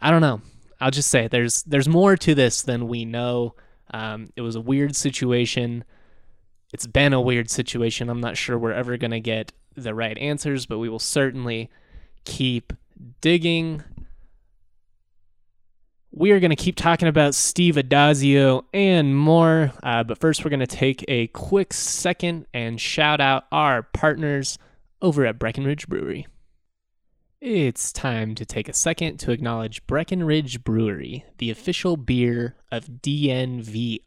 I 0.00 0.10
don't 0.10 0.20
know. 0.20 0.42
I'll 0.80 0.90
just 0.90 1.10
say 1.10 1.28
there's 1.28 1.62
there's 1.62 1.88
more 1.88 2.16
to 2.18 2.34
this 2.34 2.62
than 2.62 2.88
we 2.88 3.04
know. 3.04 3.54
Um, 3.94 4.28
it 4.36 4.42
was 4.42 4.56
a 4.56 4.60
weird 4.60 4.94
situation. 4.94 5.84
It's 6.72 6.86
been 6.86 7.12
a 7.12 7.20
weird 7.20 7.48
situation. 7.50 8.10
I'm 8.10 8.20
not 8.20 8.36
sure 8.36 8.58
we're 8.58 8.72
ever 8.72 8.96
going 8.96 9.12
to 9.12 9.20
get 9.20 9.52
the 9.74 9.94
right 9.94 10.18
answers, 10.18 10.66
but 10.66 10.78
we 10.78 10.88
will 10.88 10.98
certainly 10.98 11.70
keep 12.24 12.72
digging. 13.20 13.82
We 16.10 16.30
are 16.30 16.40
going 16.40 16.50
to 16.50 16.56
keep 16.56 16.76
talking 16.76 17.08
about 17.08 17.34
Steve 17.34 17.74
Addazio 17.74 18.64
and 18.72 19.16
more, 19.16 19.72
uh, 19.82 20.02
but 20.02 20.18
first 20.18 20.44
we're 20.44 20.50
going 20.50 20.60
to 20.60 20.66
take 20.66 21.04
a 21.08 21.26
quick 21.28 21.72
second 21.74 22.46
and 22.54 22.80
shout 22.80 23.20
out 23.20 23.44
our 23.52 23.82
partners 23.82 24.58
over 25.02 25.26
at 25.26 25.38
Breckenridge 25.38 25.88
Brewery. 25.88 26.26
It's 27.40 27.92
time 27.92 28.34
to 28.36 28.46
take 28.46 28.68
a 28.68 28.72
second 28.72 29.18
to 29.18 29.30
acknowledge 29.30 29.86
Breckenridge 29.86 30.64
Brewery, 30.64 31.24
the 31.36 31.50
official 31.50 31.98
beer 31.98 32.56
of 32.72 32.86
DNVR, 32.86 34.00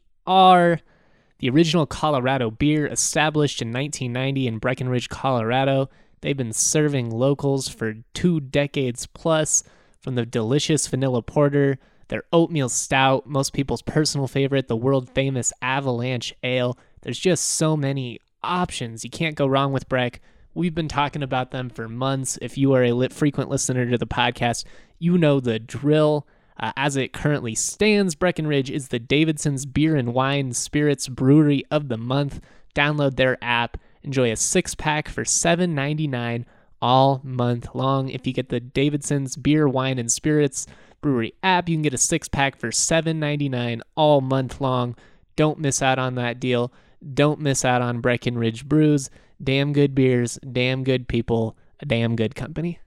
the 1.38 1.48
original 1.48 1.86
Colorado 1.86 2.50
beer 2.50 2.86
established 2.86 3.62
in 3.62 3.68
1990 3.68 4.48
in 4.48 4.58
Breckenridge, 4.58 5.08
Colorado 5.08 5.88
They've 6.20 6.36
been 6.36 6.52
serving 6.52 7.10
locals 7.10 7.68
for 7.68 7.94
two 8.14 8.40
decades 8.40 9.06
plus, 9.06 9.62
from 10.00 10.14
the 10.14 10.26
delicious 10.26 10.86
vanilla 10.86 11.22
porter, 11.22 11.78
their 12.08 12.24
oatmeal 12.32 12.68
stout, 12.68 13.26
most 13.26 13.52
people's 13.52 13.82
personal 13.82 14.26
favorite, 14.26 14.68
the 14.68 14.76
world 14.76 15.08
famous 15.10 15.52
Avalanche 15.62 16.34
Ale. 16.42 16.76
There's 17.02 17.18
just 17.18 17.44
so 17.44 17.76
many 17.76 18.18
options. 18.42 19.04
You 19.04 19.10
can't 19.10 19.36
go 19.36 19.46
wrong 19.46 19.72
with 19.72 19.88
Breck. 19.88 20.20
We've 20.52 20.74
been 20.74 20.88
talking 20.88 21.22
about 21.22 21.52
them 21.52 21.70
for 21.70 21.88
months. 21.88 22.38
If 22.42 22.58
you 22.58 22.72
are 22.72 22.82
a 22.82 22.92
lit, 22.92 23.12
frequent 23.12 23.48
listener 23.48 23.88
to 23.88 23.96
the 23.96 24.06
podcast, 24.06 24.64
you 24.98 25.16
know 25.16 25.40
the 25.40 25.58
drill. 25.58 26.26
Uh, 26.58 26.72
as 26.76 26.96
it 26.96 27.12
currently 27.12 27.54
stands, 27.54 28.14
Breckenridge 28.14 28.70
is 28.70 28.88
the 28.88 28.98
Davidson's 28.98 29.64
Beer 29.64 29.96
and 29.96 30.12
Wine 30.12 30.52
Spirits 30.52 31.08
Brewery 31.08 31.64
of 31.70 31.88
the 31.88 31.96
Month. 31.96 32.40
Download 32.74 33.16
their 33.16 33.38
app 33.42 33.78
Enjoy 34.02 34.30
a 34.30 34.36
six 34.36 34.74
pack 34.74 35.08
for 35.08 35.24
$7.99 35.24 36.44
all 36.80 37.20
month 37.22 37.74
long. 37.74 38.08
If 38.08 38.26
you 38.26 38.32
get 38.32 38.48
the 38.48 38.60
Davidson's 38.60 39.36
Beer, 39.36 39.68
Wine, 39.68 39.98
and 39.98 40.10
Spirits 40.10 40.66
Brewery 41.00 41.34
app, 41.42 41.68
you 41.68 41.76
can 41.76 41.82
get 41.82 41.94
a 41.94 41.98
six 41.98 42.28
pack 42.28 42.56
for 42.56 42.70
$7.99 42.70 43.80
all 43.96 44.20
month 44.20 44.60
long. 44.60 44.96
Don't 45.36 45.58
miss 45.58 45.82
out 45.82 45.98
on 45.98 46.14
that 46.16 46.40
deal. 46.40 46.72
Don't 47.14 47.40
miss 47.40 47.64
out 47.64 47.82
on 47.82 48.00
Breckenridge 48.00 48.66
Brews. 48.66 49.10
Damn 49.42 49.72
good 49.72 49.94
beers, 49.94 50.38
damn 50.52 50.84
good 50.84 51.08
people, 51.08 51.56
a 51.80 51.86
damn 51.86 52.14
good 52.16 52.34
company. 52.34 52.78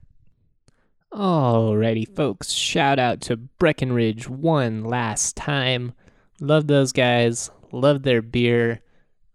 Alrighty, 1.12 2.08
folks. 2.14 2.50
Shout 2.50 2.98
out 2.98 3.20
to 3.22 3.36
Breckenridge 3.36 4.28
one 4.28 4.84
last 4.84 5.36
time. 5.36 5.94
Love 6.40 6.66
those 6.66 6.92
guys. 6.92 7.50
Love 7.72 8.02
their 8.02 8.22
beer 8.22 8.80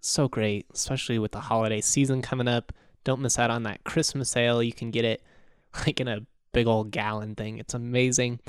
so 0.01 0.27
great, 0.27 0.65
especially 0.74 1.20
with 1.20 1.32
the 1.32 1.39
holiday 1.39 1.82
season 1.82 2.22
coming 2.22 2.48
up. 2.48 2.72
Don't 3.03 3.22
miss 3.22 3.39
out 3.39 3.51
on 3.51 3.63
that 3.63 3.84
Christmas 3.84 4.29
sale. 4.29 4.62
You 4.62 4.74
can 4.74 4.91
get 4.91 5.06
it 5.06 5.22
like 5.86 6.00
in 6.00 6.08
a 6.08 6.25
big 6.51 6.68
old 6.68 6.91
gallon 6.91 7.36
thing. 7.36 7.58
It's 7.58 7.74
amazing. 7.74 8.39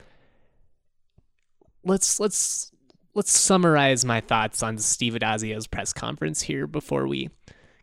Let's 1.85 2.21
let's 2.21 2.73
let's 3.15 3.37
summarize 3.37 4.05
my 4.05 4.21
thoughts 4.21 4.63
on 4.63 4.79
Steve 4.79 5.15
Addazio's 5.15 5.67
press 5.67 5.93
conference 5.93 6.43
here 6.43 6.67
before 6.67 7.07
we 7.07 7.31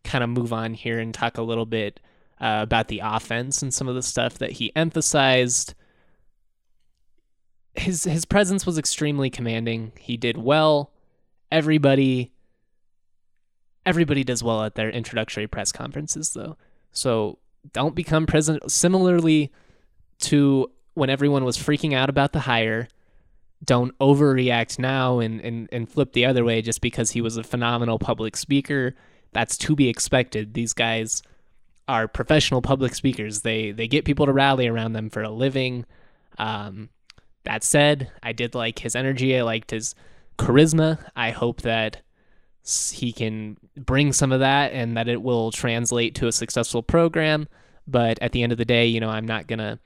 kind 0.03 0.24
of 0.24 0.29
move 0.29 0.53
on 0.53 0.74
here 0.74 1.00
and 1.00 1.13
talk 1.13 1.38
a 1.38 1.41
little 1.41 1.65
bit 1.65 2.00
uh, 2.39 2.59
about 2.62 2.88
the 2.88 3.01
offense 3.03 3.62
and 3.62 3.74
some 3.74 3.88
of 3.88 3.95
the 3.95 4.03
stuff 4.03 4.38
that 4.38 4.53
he 4.53 4.75
emphasized. 4.75 5.74
His 7.75 8.05
his 8.05 8.25
presence 8.25 8.65
was 8.65 8.77
extremely 8.77 9.29
commanding. 9.29 9.91
He 10.00 10.17
did 10.17 10.38
well. 10.38 10.91
Everybody 11.51 12.31
everybody 13.88 14.24
does 14.24 14.44
well 14.44 14.63
at 14.63 14.75
their 14.75 14.89
introductory 14.89 15.48
press 15.48 15.72
conferences 15.72 16.34
though. 16.34 16.58
So 16.91 17.39
don't 17.72 17.96
become 17.96 18.25
president 18.25 18.70
similarly 18.70 19.51
to 20.20 20.70
when 20.94 21.10
everyone 21.10 21.46
was 21.46 21.58
freaking 21.58 21.94
out 21.94 22.10
about 22.10 22.34
the 22.34 22.41
hire. 22.41 22.89
Don't 23.63 23.98
overreact 24.00 24.77
now 24.77 25.20
and, 25.20 25.39
and, 25.39 25.70
and 25.72 25.89
flip 25.89 26.12
the 26.12 26.25
other 26.25 26.44
way 26.44 26.62
just 26.62 26.82
because 26.82 27.12
he 27.12 27.22
was 27.22 27.38
a 27.38 27.44
phenomenal 27.44 27.98
public 27.98 28.36
speaker. 28.36 28.94
That's 29.32 29.58
to 29.60 29.75
be 29.75 29.88
expected. 29.88 30.53
These 30.53 30.74
guys 30.74 31.24
are 31.88 32.10
professional 32.10 32.62
public 32.62 32.94
speakers. 32.94 33.41
They 33.41 33.72
they 33.72 33.88
get 33.88 34.03
people 34.03 34.25
to 34.25 34.34
rally 34.34 34.67
around 34.67 34.94
them 34.94 35.10
for 35.10 35.24
a 35.24 35.29
living. 35.29 35.86
Um, 36.38 36.89
that 37.46 37.63
said, 37.63 38.12
I 38.22 38.34
did 38.34 38.53
like 38.53 38.79
his 38.79 38.96
energy. 38.96 39.38
I 39.38 39.44
liked 39.44 39.72
his 39.72 39.96
charisma. 40.38 41.00
I 41.15 41.32
hope 41.32 41.62
that 41.62 42.01
he 42.67 43.12
can 43.13 43.57
bring 43.75 44.12
some 44.12 44.31
of 44.31 44.41
that 44.41 44.74
and 44.74 44.97
that 44.97 45.07
it 45.07 45.21
will 45.21 45.51
translate 45.51 46.15
to 46.15 46.27
a 46.27 46.31
successful 46.31 46.83
program. 46.83 47.47
But 47.88 48.19
at 48.21 48.33
the 48.33 48.43
end 48.43 48.51
of 48.51 48.57
the 48.57 48.65
day, 48.65 48.86
you 48.86 49.00
know, 49.00 49.09
I'm 49.09 49.25
not 49.25 49.47
gonna 49.47 49.79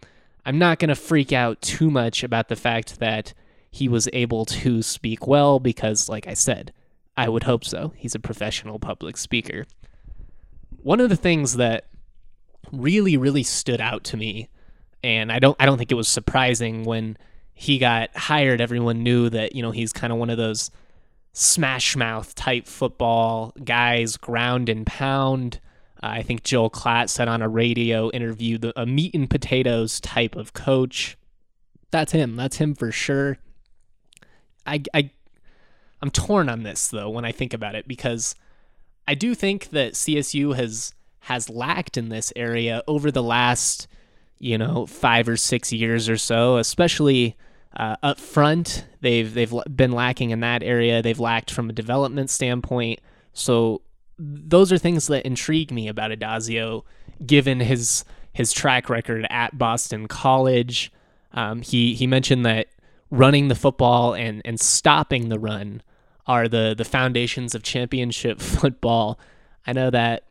I'm 0.45 0.57
not 0.57 0.79
gonna 0.79 0.95
freak 0.95 1.31
out 1.31 1.61
too 1.61 1.91
much 1.91 2.23
about 2.23 2.49
the 2.49 2.55
fact 2.55 2.99
that 2.99 3.33
he 3.69 3.87
was 3.87 4.09
able 4.11 4.45
to 4.45 4.81
speak 4.81 5.27
well 5.27 5.59
because, 5.59 6.09
like 6.09 6.27
I 6.27 6.33
said, 6.33 6.73
I 7.15 7.29
would 7.29 7.43
hope 7.43 7.63
so. 7.63 7.93
He's 7.95 8.15
a 8.15 8.19
professional 8.19 8.79
public 8.79 9.17
speaker. 9.17 9.65
One 10.81 10.99
of 10.99 11.09
the 11.09 11.15
things 11.15 11.57
that 11.57 11.85
really, 12.71 13.15
really 13.15 13.43
stood 13.43 13.79
out 13.79 14.03
to 14.05 14.17
me, 14.17 14.49
and 15.03 15.31
I 15.31 15.39
don't 15.39 15.55
I 15.59 15.65
don't 15.65 15.77
think 15.77 15.91
it 15.91 15.95
was 15.95 16.07
surprising 16.07 16.83
when 16.83 17.17
he 17.53 17.77
got 17.77 18.09
hired, 18.15 18.59
everyone 18.59 19.03
knew 19.03 19.29
that, 19.29 19.55
you 19.55 19.61
know, 19.61 19.69
he's 19.69 19.93
kind 19.93 20.11
of 20.11 20.17
one 20.17 20.31
of 20.31 20.37
those 20.37 20.71
smash 21.33 21.95
mouth 21.95 22.35
type 22.35 22.67
football 22.67 23.53
guys, 23.63 24.17
ground 24.17 24.69
and 24.69 24.85
pound. 24.85 25.59
Uh, 26.01 26.07
I 26.07 26.23
think 26.23 26.43
Joel 26.43 26.69
Klatt 26.69 27.09
said 27.09 27.27
on 27.27 27.41
a 27.41 27.49
radio 27.49 28.09
interview, 28.11 28.57
the, 28.57 28.79
a 28.79 28.85
meat 28.85 29.13
and 29.13 29.29
potatoes 29.29 29.99
type 29.99 30.35
of 30.35 30.53
coach. 30.53 31.17
That's 31.91 32.11
him. 32.11 32.35
That's 32.35 32.57
him 32.57 32.75
for 32.75 32.91
sure. 32.91 33.37
I, 34.65 34.83
I, 34.93 35.11
I'm 36.01 36.11
torn 36.11 36.49
on 36.49 36.63
this 36.63 36.87
though 36.87 37.09
when 37.09 37.25
I 37.25 37.31
think 37.31 37.53
about 37.53 37.75
it 37.75 37.87
because 37.87 38.35
I 39.07 39.15
do 39.15 39.35
think 39.35 39.69
that 39.69 39.93
CSU 39.93 40.55
has 40.55 40.93
has 41.25 41.49
lacked 41.49 41.97
in 41.97 42.09
this 42.09 42.33
area 42.35 42.81
over 42.87 43.11
the 43.11 43.21
last, 43.21 43.87
you 44.39 44.57
know, 44.57 44.87
five 44.87 45.29
or 45.29 45.37
six 45.37 45.71
years 45.71 46.09
or 46.09 46.17
so, 46.17 46.57
especially 46.57 47.37
uh, 47.75 47.95
up 48.03 48.19
front, 48.19 48.85
they've 49.01 49.33
they've 49.33 49.53
been 49.73 49.91
lacking 49.91 50.31
in 50.31 50.41
that 50.41 50.63
area. 50.63 51.01
They've 51.01 51.19
lacked 51.19 51.51
from 51.51 51.69
a 51.69 51.73
development 51.73 52.29
standpoint. 52.29 52.99
So 53.33 53.81
those 54.17 54.71
are 54.71 54.77
things 54.77 55.07
that 55.07 55.25
intrigue 55.25 55.71
me 55.71 55.87
about 55.87 56.11
Addazio, 56.11 56.83
given 57.25 57.59
his 57.59 58.03
his 58.33 58.51
track 58.51 58.89
record 58.89 59.25
at 59.29 59.57
Boston 59.57 60.07
College. 60.07 60.91
Um, 61.33 61.61
he 61.61 61.93
he 61.93 62.07
mentioned 62.07 62.45
that 62.45 62.67
running 63.09 63.47
the 63.47 63.55
football 63.55 64.13
and 64.13 64.41
and 64.43 64.59
stopping 64.59 65.29
the 65.29 65.39
run 65.39 65.81
are 66.27 66.47
the 66.47 66.75
the 66.77 66.85
foundations 66.85 67.55
of 67.55 67.63
championship 67.63 68.39
football. 68.41 69.17
I 69.65 69.73
know 69.73 69.89
that 69.91 70.23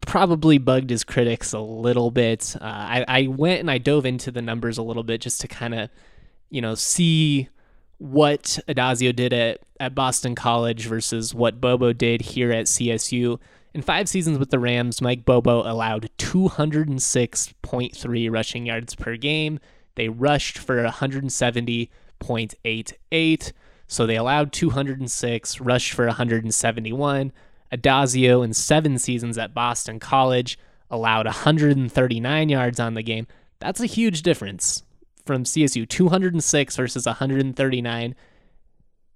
probably 0.00 0.58
bugged 0.58 0.90
his 0.90 1.04
critics 1.04 1.52
a 1.52 1.58
little 1.58 2.10
bit. 2.10 2.54
Uh, 2.60 2.64
I, 2.64 3.04
I 3.08 3.26
went 3.26 3.60
and 3.60 3.70
I 3.70 3.78
dove 3.78 4.06
into 4.06 4.30
the 4.30 4.40
numbers 4.40 4.78
a 4.78 4.82
little 4.82 5.02
bit 5.02 5.20
just 5.20 5.40
to 5.40 5.48
kind 5.48 5.74
of 5.74 5.90
you 6.50 6.60
know, 6.60 6.74
see 6.74 7.48
what 7.98 8.58
Addazio 8.68 9.14
did 9.14 9.32
at, 9.32 9.60
at 9.80 9.94
Boston 9.94 10.34
College 10.34 10.86
versus 10.86 11.32
what 11.34 11.60
Bobo 11.60 11.92
did 11.92 12.20
here 12.20 12.50
at 12.52 12.66
CSU. 12.66 13.38
In 13.74 13.82
five 13.82 14.08
seasons 14.08 14.38
with 14.38 14.50
the 14.50 14.58
Rams, 14.58 15.02
Mike 15.02 15.24
Bobo 15.24 15.62
allowed 15.70 16.10
206.3 16.18 18.30
rushing 18.30 18.66
yards 18.66 18.94
per 18.94 19.16
game. 19.16 19.58
They 19.96 20.08
rushed 20.08 20.58
for 20.58 20.84
170.88. 20.84 23.52
So 23.88 24.04
they 24.06 24.16
allowed 24.16 24.52
206, 24.52 25.60
rushed 25.60 25.92
for 25.92 26.06
171. 26.06 27.32
Addazio, 27.72 28.44
in 28.44 28.52
seven 28.52 28.98
seasons 28.98 29.38
at 29.38 29.54
Boston 29.54 30.00
College, 30.00 30.58
allowed 30.90 31.26
139 31.26 32.48
yards 32.48 32.80
on 32.80 32.94
the 32.94 33.02
game. 33.02 33.26
That's 33.58 33.80
a 33.80 33.86
huge 33.86 34.22
difference 34.22 34.82
from 35.26 35.44
CSU 35.44 35.88
206 35.88 36.76
versus 36.76 37.04
139. 37.06 38.14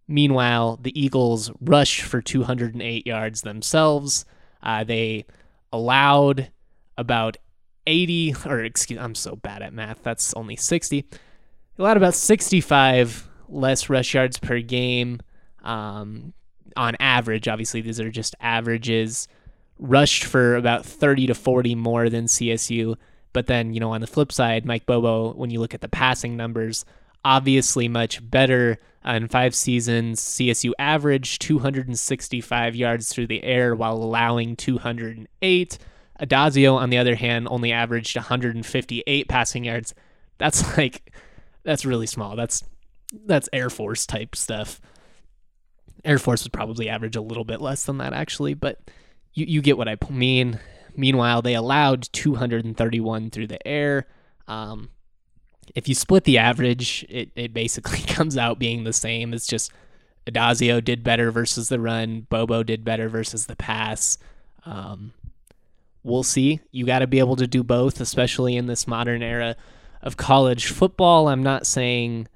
Meanwhile, 0.09 0.79
the 0.83 1.01
Eagles 1.01 1.53
rush 1.61 2.03
for 2.03 2.21
208 2.21 3.07
yards 3.07 3.43
themselves. 3.43 4.25
Uh, 4.63 4.83
they 4.85 5.25
allowed 5.73 6.51
about 6.99 7.37
80, 7.87 8.35
or 8.47 8.61
excuse, 8.61 8.99
I'm 9.01 9.15
so 9.15 9.37
bad 9.37 9.63
at 9.63 9.73
math. 9.73 10.03
That's 10.03 10.35
only 10.35 10.57
60. 10.57 11.01
They 11.01 11.17
allowed 11.79 11.97
about 11.97 12.15
65 12.15 13.29
less 13.49 13.89
rush 13.89 14.15
yards 14.15 14.39
per 14.39 14.61
game 14.61 15.21
um, 15.63 16.33
on 16.77 16.97
average. 17.01 17.49
Obviously, 17.49 17.81
these 17.81 18.01
are 18.01 18.11
just 18.11 18.35
averages. 18.41 19.29
Rushed 19.79 20.25
for 20.25 20.57
about 20.57 20.85
30 20.85 21.29
to 21.29 21.35
40 21.35 21.75
more 21.75 22.11
than 22.11 22.27
CSU. 22.27 22.97
But 23.33 23.47
then, 23.47 23.75
you 23.75 23.81
know, 23.81 23.93
on 23.93 24.01
the 24.01 24.07
flip 24.07 24.33
side, 24.33 24.65
Mike 24.65 24.87
Bobo, 24.87 25.33
when 25.35 25.51
you 25.51 25.61
look 25.61 25.75
at 25.75 25.81
the 25.81 25.89
passing 25.89 26.37
numbers, 26.37 26.85
obviously 27.25 27.89
much 27.89 28.29
better. 28.29 28.79
In 29.05 29.29
five 29.29 29.55
seasons, 29.55 30.21
CSU 30.21 30.73
averaged 30.79 31.41
265 31.43 32.77
yards 32.77 33.09
through 33.09 33.29
the 33.29 33.43
air 33.43 33.75
while 33.75 33.95
allowing 33.95 34.57
208. 34.57 35.79
Addazio, 36.21 36.75
on 36.75 36.91
the 36.91 36.99
other 36.99 37.15
hand, 37.15 37.49
only 37.51 37.73
averaged 37.73 38.17
158 38.17 39.29
passing 39.29 39.65
yards. 39.65 39.95
That's 40.39 40.77
like, 40.77 41.13
that's 41.63 41.85
really 41.85 42.07
small. 42.07 42.37
That's 42.37 42.65
that's 43.27 43.49
Air 43.53 43.71
Force 43.71 44.07
type 44.07 44.37
stuff. 44.37 44.81
Air 46.05 46.19
Force 46.19 46.45
would 46.45 46.53
probably 46.53 46.89
average 46.89 47.17
a 47.17 47.21
little 47.21 47.45
bit 47.45 47.61
less 47.61 47.85
than 47.85 47.99
that, 47.99 48.13
actually, 48.13 48.55
but 48.55 48.79
you, 49.35 49.47
you 49.47 49.63
get 49.63 49.77
what 49.77 49.89
I 49.89 49.97
mean. 50.09 50.59
Meanwhile, 50.97 51.43
they 51.43 51.55
allowed 51.55 52.09
231 52.13 53.31
through 53.31 53.47
the 53.47 53.67
air. 53.67 54.07
Um, 54.49 54.91
if 55.75 55.89
you 55.89 55.95
split 55.95 56.25
the 56.25 56.39
average, 56.39 57.05
it, 57.09 57.31
it 57.35 57.53
basically 57.55 58.01
comes 58.07 58.37
out 58.37 58.59
being 58.59 58.85
the 58.85 58.93
same. 58.93 59.33
It's 59.33 59.47
just 59.47 59.73
Addazio 60.27 60.85
did 60.85 61.03
better 61.03 61.31
versus 61.31 61.69
the 61.69 61.81
run, 61.81 62.27
Bobo 62.29 62.63
did 62.63 62.85
better 62.85 63.09
versus 63.09 63.47
the 63.47 63.57
pass. 63.57 64.19
Um, 64.65 65.13
we'll 66.03 66.23
see. 66.23 66.61
You 66.71 66.87
got 66.87 67.01
to 67.01 67.07
be 67.07 67.19
able 67.19 67.37
to 67.37 67.47
do 67.47 67.63
both, 67.63 68.01
especially 68.01 68.57
in 68.57 68.67
this 68.67 68.87
modern 68.87 69.23
era 69.23 69.57
of 70.03 70.17
college 70.17 70.67
football. 70.67 71.29
I'm 71.29 71.43
not 71.43 71.67
saying 71.67 72.29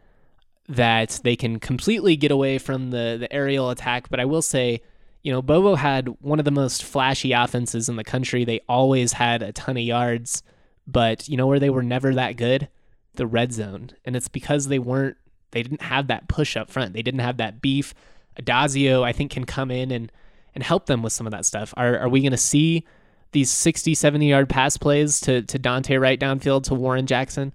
that 0.69 1.21
they 1.25 1.37
can 1.37 1.61
completely 1.61 2.17
get 2.17 2.31
away 2.31 2.59
from 2.59 2.91
the, 2.91 3.17
the 3.21 3.33
aerial 3.33 3.71
attack, 3.71 4.09
but 4.09 4.21
I 4.21 4.25
will 4.25 4.43
say 4.43 4.81
you 5.25 5.33
know, 5.33 5.43
Bobo 5.43 5.75
had 5.75 6.09
one 6.21 6.39
of 6.39 6.45
the 6.45 6.51
most 6.51 6.85
flashy 6.85 7.33
offenses 7.33 7.89
in 7.89 7.97
the 7.97 8.05
country. 8.05 8.45
They 8.45 8.61
always 8.69 9.15
had 9.15 9.43
a 9.43 9.53
ton 9.53 9.79
of 9.79 9.83
yards, 9.83 10.43
but 10.87 11.29
you 11.29 11.39
know 11.39 11.47
where 11.47 11.59
they 11.59 11.71
were 11.71 11.83
never 11.83 12.15
that 12.15 12.37
good? 12.37 12.69
The 13.15 13.27
red 13.27 13.53
zone. 13.53 13.91
And 14.05 14.15
it's 14.15 14.29
because 14.29 14.69
they 14.69 14.79
weren't 14.79 15.17
they 15.53 15.63
didn't 15.63 15.83
have 15.83 16.09
that 16.09 16.29
push 16.29 16.57
up 16.57 16.71
front. 16.71 16.93
They 16.93 17.03
didn't 17.03 17.21
have 17.21 17.39
that 17.39 17.63
beef. 17.63 17.95
Addazio, 18.41 19.03
I 19.03 19.13
think, 19.13 19.31
can 19.31 19.45
come 19.45 19.71
in 19.71 19.91
and 19.91 20.13
and 20.55 20.63
help 20.63 20.87
them 20.87 21.03
with 21.03 21.15
some 21.15 21.27
of 21.27 21.31
that 21.31 21.47
stuff. 21.47 21.73
Are 21.77 21.99
are 21.99 22.09
we 22.09 22.21
gonna 22.23 22.37
see 22.37 22.85
these 23.33 23.51
60, 23.51 23.95
70 23.95 24.29
yard 24.29 24.51
pass 24.51 24.77
plays 24.77 25.21
to 25.23 25.41
to 25.41 25.59
Dante 25.59 25.97
right 25.97 26.21
downfield 26.21 26.65
to 26.65 26.75
Warren 26.75 27.07
Jackson? 27.07 27.55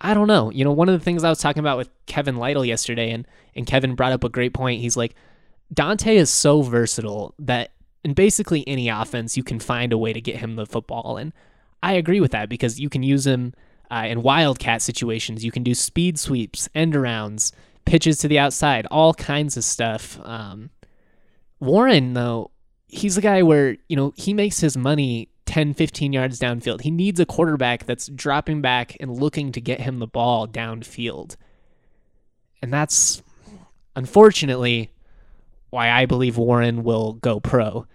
I 0.00 0.14
don't 0.14 0.28
know. 0.28 0.50
You 0.50 0.64
know, 0.64 0.72
one 0.72 0.88
of 0.88 0.98
the 0.98 1.04
things 1.04 1.22
I 1.22 1.28
was 1.28 1.38
talking 1.38 1.60
about 1.60 1.76
with 1.76 1.90
Kevin 2.06 2.36
Lytle 2.36 2.64
yesterday, 2.64 3.10
and 3.10 3.26
and 3.54 3.66
Kevin 3.66 3.94
brought 3.94 4.12
up 4.12 4.24
a 4.24 4.30
great 4.30 4.54
point. 4.54 4.80
He's 4.80 4.96
like, 4.96 5.14
Dante 5.72 6.16
is 6.16 6.30
so 6.30 6.62
versatile 6.62 7.34
that 7.38 7.72
in 8.04 8.12
basically 8.14 8.66
any 8.68 8.88
offense, 8.88 9.36
you 9.36 9.42
can 9.42 9.58
find 9.58 9.92
a 9.92 9.98
way 9.98 10.12
to 10.12 10.20
get 10.20 10.36
him 10.36 10.56
the 10.56 10.66
football. 10.66 11.16
And 11.16 11.32
I 11.82 11.94
agree 11.94 12.20
with 12.20 12.32
that 12.32 12.48
because 12.48 12.78
you 12.78 12.88
can 12.88 13.02
use 13.02 13.26
him 13.26 13.54
uh, 13.90 14.04
in 14.06 14.22
wildcat 14.22 14.82
situations. 14.82 15.44
You 15.44 15.50
can 15.50 15.62
do 15.62 15.74
speed 15.74 16.18
sweeps, 16.18 16.68
end 16.74 16.94
arounds, 16.94 17.52
pitches 17.84 18.18
to 18.18 18.28
the 18.28 18.38
outside, 18.38 18.86
all 18.90 19.14
kinds 19.14 19.56
of 19.56 19.64
stuff. 19.64 20.18
Um, 20.22 20.70
Warren, 21.60 22.14
though, 22.14 22.50
he's 22.88 23.16
a 23.16 23.22
guy 23.22 23.42
where, 23.42 23.76
you 23.88 23.96
know, 23.96 24.12
he 24.16 24.34
makes 24.34 24.60
his 24.60 24.76
money 24.76 25.28
10, 25.46 25.74
15 25.74 26.12
yards 26.12 26.38
downfield. 26.38 26.82
He 26.82 26.90
needs 26.90 27.20
a 27.20 27.26
quarterback 27.26 27.84
that's 27.84 28.08
dropping 28.08 28.60
back 28.60 28.96
and 29.00 29.18
looking 29.18 29.52
to 29.52 29.60
get 29.60 29.80
him 29.80 29.98
the 29.98 30.06
ball 30.06 30.46
downfield. 30.46 31.36
And 32.62 32.72
that's 32.72 33.22
unfortunately 33.94 34.90
why 35.74 35.90
I 35.90 36.06
believe 36.06 36.38
Warren 36.38 36.84
will 36.84 37.14
go 37.14 37.40
pro. 37.40 37.86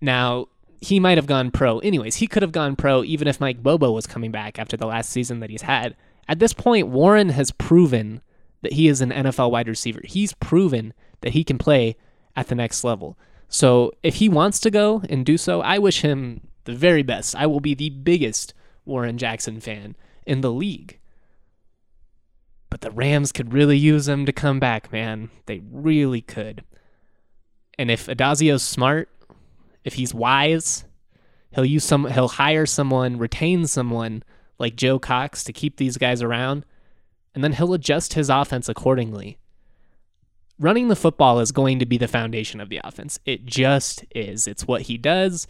Now, 0.00 0.46
he 0.80 0.98
might 0.98 1.16
have 1.16 1.26
gone 1.26 1.50
pro 1.50 1.78
anyways. 1.78 2.16
He 2.16 2.26
could 2.26 2.42
have 2.42 2.52
gone 2.52 2.74
pro 2.74 3.04
even 3.04 3.28
if 3.28 3.40
Mike 3.40 3.62
Bobo 3.62 3.92
was 3.92 4.06
coming 4.06 4.32
back 4.32 4.58
after 4.58 4.76
the 4.76 4.86
last 4.86 5.10
season 5.10 5.38
that 5.40 5.48
he's 5.48 5.62
had. 5.62 5.96
At 6.28 6.40
this 6.40 6.52
point, 6.52 6.88
Warren 6.88 7.28
has 7.30 7.52
proven 7.52 8.20
that 8.62 8.72
he 8.72 8.88
is 8.88 9.00
an 9.00 9.10
NFL 9.12 9.52
wide 9.52 9.68
receiver. 9.68 10.00
He's 10.04 10.34
proven 10.34 10.92
that 11.20 11.32
he 11.32 11.44
can 11.44 11.56
play 11.56 11.96
at 12.34 12.48
the 12.48 12.54
next 12.54 12.82
level. 12.82 13.16
So 13.48 13.92
if 14.02 14.16
he 14.16 14.28
wants 14.28 14.58
to 14.60 14.70
go 14.70 15.02
and 15.08 15.24
do 15.24 15.38
so, 15.38 15.60
I 15.60 15.78
wish 15.78 16.02
him 16.02 16.48
the 16.64 16.74
very 16.74 17.02
best. 17.02 17.36
I 17.36 17.46
will 17.46 17.60
be 17.60 17.74
the 17.74 17.90
biggest 17.90 18.54
Warren 18.84 19.18
Jackson 19.18 19.60
fan 19.60 19.94
in 20.26 20.40
the 20.40 20.52
league. 20.52 20.98
But 22.70 22.80
the 22.80 22.90
Rams 22.90 23.32
could 23.32 23.52
really 23.52 23.78
use 23.78 24.08
him 24.08 24.26
to 24.26 24.32
come 24.32 24.58
back, 24.58 24.92
man. 24.92 25.30
They 25.46 25.60
really 25.70 26.22
could. 26.22 26.64
And 27.80 27.90
if 27.90 28.06
Addazio's 28.06 28.62
smart, 28.62 29.08
if 29.84 29.94
he's 29.94 30.12
wise, 30.12 30.84
He'll 31.52 31.64
use 31.64 31.84
some 31.84 32.06
he'll 32.06 32.28
hire 32.28 32.66
someone, 32.66 33.18
retain 33.18 33.66
someone 33.66 34.22
like 34.58 34.76
Joe 34.76 34.98
Cox 34.98 35.42
to 35.44 35.52
keep 35.52 35.76
these 35.76 35.96
guys 35.96 36.22
around, 36.22 36.64
and 37.34 37.42
then 37.42 37.54
he'll 37.54 37.74
adjust 37.74 38.14
his 38.14 38.30
offense 38.30 38.68
accordingly. 38.68 39.38
Running 40.58 40.88
the 40.88 40.96
football 40.96 41.40
is 41.40 41.52
going 41.52 41.78
to 41.78 41.86
be 41.86 41.98
the 41.98 42.06
foundation 42.06 42.60
of 42.60 42.68
the 42.68 42.80
offense. 42.84 43.18
It 43.24 43.46
just 43.46 44.04
is. 44.14 44.46
It's 44.46 44.66
what 44.66 44.82
he 44.82 44.98
does. 44.98 45.46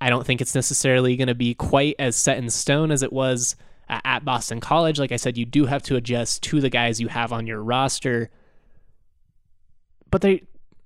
I 0.00 0.10
don't 0.10 0.26
think 0.26 0.40
it's 0.40 0.54
necessarily 0.54 1.16
going 1.16 1.28
to 1.28 1.34
be 1.34 1.54
quite 1.54 1.96
as 1.98 2.16
set 2.16 2.38
in 2.38 2.50
stone 2.50 2.90
as 2.90 3.02
it 3.02 3.12
was 3.12 3.56
uh, 3.88 4.00
at 4.04 4.24
Boston 4.24 4.60
College. 4.60 4.98
Like 4.98 5.12
I 5.12 5.16
said, 5.16 5.36
you 5.36 5.44
do 5.44 5.66
have 5.66 5.82
to 5.84 5.96
adjust 5.96 6.42
to 6.44 6.60
the 6.60 6.70
guys 6.70 7.00
you 7.00 7.08
have 7.08 7.32
on 7.32 7.46
your 7.46 7.62
roster. 7.62 8.30
But 10.10 10.22
they 10.22 10.44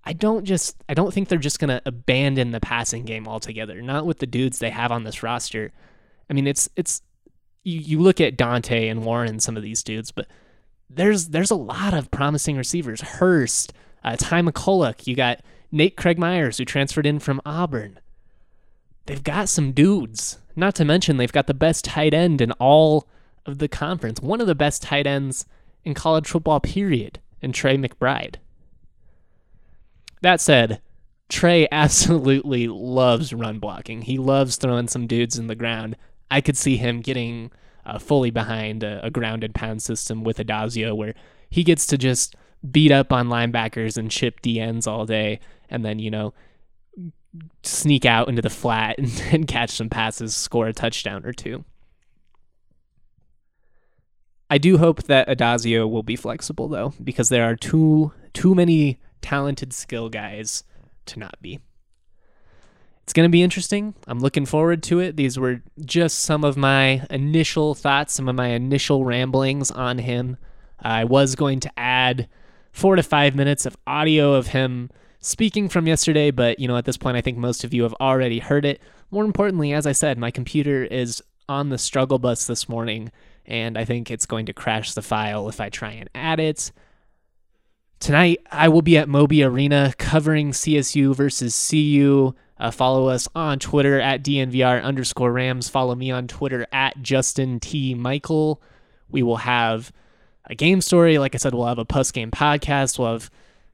I 0.09 0.15
don't 0.15 0.47
just 0.47 0.83
I 0.89 0.95
don't 0.95 1.13
think 1.13 1.29
they're 1.29 1.37
just 1.37 1.59
going 1.59 1.69
to 1.69 1.83
abandon 1.85 2.51
the 2.51 2.61
passing 2.61 3.05
game 3.05 3.29
altogether. 3.29 3.83
Not 3.83 4.07
with 4.07 4.21
the 4.21 4.27
dudes 4.27 4.59
they 4.59 4.71
have 4.71 4.91
on 4.91 5.05
this 5.05 5.23
roster. 5.23 5.71
I 6.31 6.33
mean, 6.33 6.47
it's 6.47 6.67
it's 6.77 7.03
you, 7.63 7.79
you 7.79 7.99
look 7.99 8.19
at 8.19 8.39
Dante 8.39 8.89
and 8.89 9.05
Warren 9.05 9.29
and 9.29 9.43
some 9.43 9.59
of 9.59 9.63
these 9.63 9.83
dudes, 9.83 10.11
but 10.11 10.27
there's 10.89 11.29
there's 11.29 11.51
a 11.51 11.57
lot 11.57 11.93
of 11.93 12.11
promising 12.11 12.57
receivers. 12.57 13.03
Hurst, 13.03 13.75
uh, 14.03 14.17
Ty 14.19 14.41
McCulloch, 14.41 15.07
you 15.07 15.15
got 15.15 15.43
Nate 15.71 15.99
Craig 15.99 16.19
Myers 16.19 16.57
who 16.57 16.65
transferred 16.65 17.05
in 17.05 17.19
from 17.19 17.43
Auburn. 17.45 18.01
They've 19.05 19.23
got 19.23 19.51
some 19.51 19.73
dudes. 19.73 20.39
Not 20.57 20.75
to 20.77 20.87
mention 20.87 21.19
they've 21.19 21.31
got 21.31 21.49
the 21.49 21.55
best 21.55 21.85
tight 21.85 22.15
end 22.15 22.41
in 22.41 22.53
all 22.53 23.07
of 23.45 23.59
the 23.59 23.69
conference. 23.69 24.23
One 24.23 24.41
of 24.41 24.47
the 24.47 24.55
best 24.55 24.81
tight 24.81 25.07
ends 25.07 25.45
in 25.85 25.93
college 25.93 26.27
football, 26.27 26.61
period, 26.61 27.21
in 27.43 27.53
Trey 27.53 27.77
McBride. 27.77 28.37
That 30.23 30.41
said, 30.41 30.81
Trey 31.29 31.69
absolutely 31.73 32.69
loves 32.69 33.33
run 33.33 33.59
blocking. 33.59 34.03
He 34.03 34.19
loves 34.19 34.57
throwing 34.57 34.89
some 34.89 35.07
dudes 35.07 35.39
in 35.39 35.47
the 35.47 35.55
ground. 35.55 35.97
I 36.31 36.41
could 36.41 36.57
see 36.57 36.77
him 36.77 37.01
getting 37.01 37.51
uh, 37.87 37.99
fully 37.99 38.31
behind 38.31 38.83
a, 38.83 39.05
a 39.05 39.11
grounded 39.11 39.55
pound 39.55 39.83
system 39.83 40.25
with 40.25 40.39
Addazio, 40.39 40.97
where 40.97 41.15
he 41.51 41.65
gets 41.65 41.87
to 41.87 41.99
just 41.99 42.37
beat 42.71 42.93
up 42.93 43.13
on 43.13 43.29
linebackers 43.29 43.97
and 43.97 44.11
chip 44.11 44.41
DNs 44.43 44.87
all 44.87 45.07
day 45.07 45.41
and 45.71 45.85
then, 45.85 45.99
you 45.99 46.11
know, 46.11 46.35
sneak 47.63 48.05
out 48.05 48.29
into 48.29 48.43
the 48.43 48.51
flat 48.51 48.99
and, 48.99 49.23
and 49.33 49.49
catch 49.49 49.71
some 49.71 49.89
passes, 49.89 50.35
score 50.35 50.67
a 50.67 50.73
touchdown 50.73 51.25
or 51.25 51.33
two. 51.33 51.65
I 54.51 54.57
do 54.57 54.79
hope 54.79 55.03
that 55.05 55.29
Addazio 55.29 55.89
will 55.91 56.03
be 56.03 56.17
flexible 56.17 56.69
though, 56.69 56.95
because 57.03 57.29
there 57.29 57.45
are 57.45 57.57
too 57.57 58.13
too 58.33 58.55
many 58.55 58.99
talented 59.21 59.73
skill 59.73 60.09
guys 60.09 60.65
to 61.07 61.19
not 61.19 61.41
be. 61.41 61.61
It's 63.03 63.15
going 63.15 63.27
to 63.27 63.33
be 63.33 63.43
interesting. 63.43 63.95
I'm 64.07 64.21
looking 64.21 64.45
forward 64.45 64.83
to 64.85 65.01
it. 65.01 65.17
These 65.17 65.39
were 65.39 65.63
just 65.83 66.19
some 66.21 66.45
of 66.45 66.59
my 66.59 67.07
initial 67.09 67.75
thoughts, 67.75 68.13
some 68.13 68.29
of 68.29 68.35
my 68.35 68.49
initial 68.49 69.05
ramblings 69.05 69.71
on 69.71 69.99
him. 69.99 70.37
I 70.79 71.05
was 71.05 71.35
going 71.35 71.61
to 71.61 71.79
add 71.79 72.29
four 72.71 72.97
to 72.97 73.03
five 73.03 73.35
minutes 73.35 73.65
of 73.65 73.77
audio 73.87 74.35
of 74.35 74.49
him 74.49 74.91
speaking 75.21 75.69
from 75.69 75.87
yesterday, 75.87 76.31
but 76.31 76.59
you 76.59 76.69
know, 76.69 76.77
at 76.77 76.85
this 76.85 76.99
point, 76.99 77.17
I 77.17 77.21
think 77.21 77.39
most 77.39 77.65
of 77.65 77.73
you 77.73 77.83
have 77.85 77.95
already 77.95 78.41
heard 78.41 78.65
it. 78.65 78.81
More 79.11 79.25
importantly, 79.25 79.73
as 79.73 79.87
I 79.87 79.93
said, 79.93 80.19
my 80.19 80.31
computer 80.31 80.85
is 80.85 81.23
on 81.49 81.71
the 81.71 81.79
struggle 81.79 82.19
bus 82.19 82.47
this 82.47 82.69
morning, 82.69 83.11
and 83.47 83.79
I 83.79 83.85
think 83.85 84.11
it's 84.11 84.27
going 84.27 84.47
to 84.47 84.53
crash 84.53 84.93
the 84.93 85.03
file 85.03 85.49
if 85.49 85.61
I 85.61 85.71
try 85.71 85.93
and 85.93 86.11
add 86.15 86.41
it. 86.41 86.71
Tonight, 88.01 88.41
I 88.53 88.69
will 88.69 88.83
be 88.83 88.97
at 88.97 89.09
Moby 89.09 89.43
Arena 89.43 89.93
covering 89.99 90.53
CSU 90.53 91.15
versus 91.17 91.69
CU. 91.69 92.33
Uh, 92.57 92.71
follow 92.71 93.09
us 93.09 93.29
on 93.35 93.59
Twitter 93.59 94.01
at 94.01 94.23
DNVR 94.23 94.83
underscore 94.83 95.33
Rams. 95.33 95.69
Follow 95.69 95.95
me 95.95 96.11
on 96.11 96.29
Twitter 96.29 96.67
at 96.73 97.03
Justin 97.03 97.59
T. 97.59 97.95
Michael. 97.95 98.63
We 99.09 99.23
will 99.23 99.39
have 99.39 99.93
a 100.45 100.55
game 100.55 100.81
story. 100.81 101.19
Like 101.19 101.35
I 101.35 101.39
said, 101.39 101.55
we'll 101.55 101.67
have 101.67 101.79
a 101.79 101.85
post 101.85 102.15
game 102.15 102.31
podcast. 102.31 102.99
We'll 102.99 103.13
have 103.13 103.31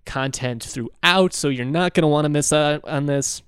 content 0.06 0.64
throughout, 0.64 1.34
so 1.34 1.48
you're 1.48 1.64
not 1.66 1.92
going 1.92 2.02
to 2.02 2.08
want 2.08 2.24
to 2.24 2.30
miss 2.30 2.52
out 2.52 2.82
on 2.84 3.06
this. 3.06 3.42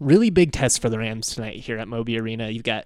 Really 0.00 0.30
big 0.30 0.52
test 0.52 0.82
for 0.82 0.90
the 0.90 0.98
Rams 0.98 1.28
tonight 1.28 1.56
here 1.56 1.78
at 1.78 1.88
Moby 1.88 2.18
Arena. 2.18 2.50
You've 2.50 2.62
got 2.62 2.84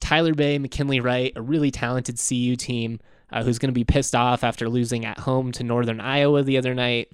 Tyler 0.00 0.34
Bey, 0.34 0.58
McKinley 0.58 1.00
Wright, 1.00 1.32
a 1.34 1.42
really 1.42 1.70
talented 1.70 2.18
CU 2.18 2.56
team 2.56 3.00
uh, 3.32 3.42
who's 3.42 3.58
going 3.58 3.68
to 3.68 3.74
be 3.74 3.84
pissed 3.84 4.14
off 4.14 4.44
after 4.44 4.68
losing 4.68 5.04
at 5.04 5.20
home 5.20 5.52
to 5.52 5.64
Northern 5.64 6.00
Iowa 6.00 6.42
the 6.42 6.58
other 6.58 6.74
night, 6.74 7.10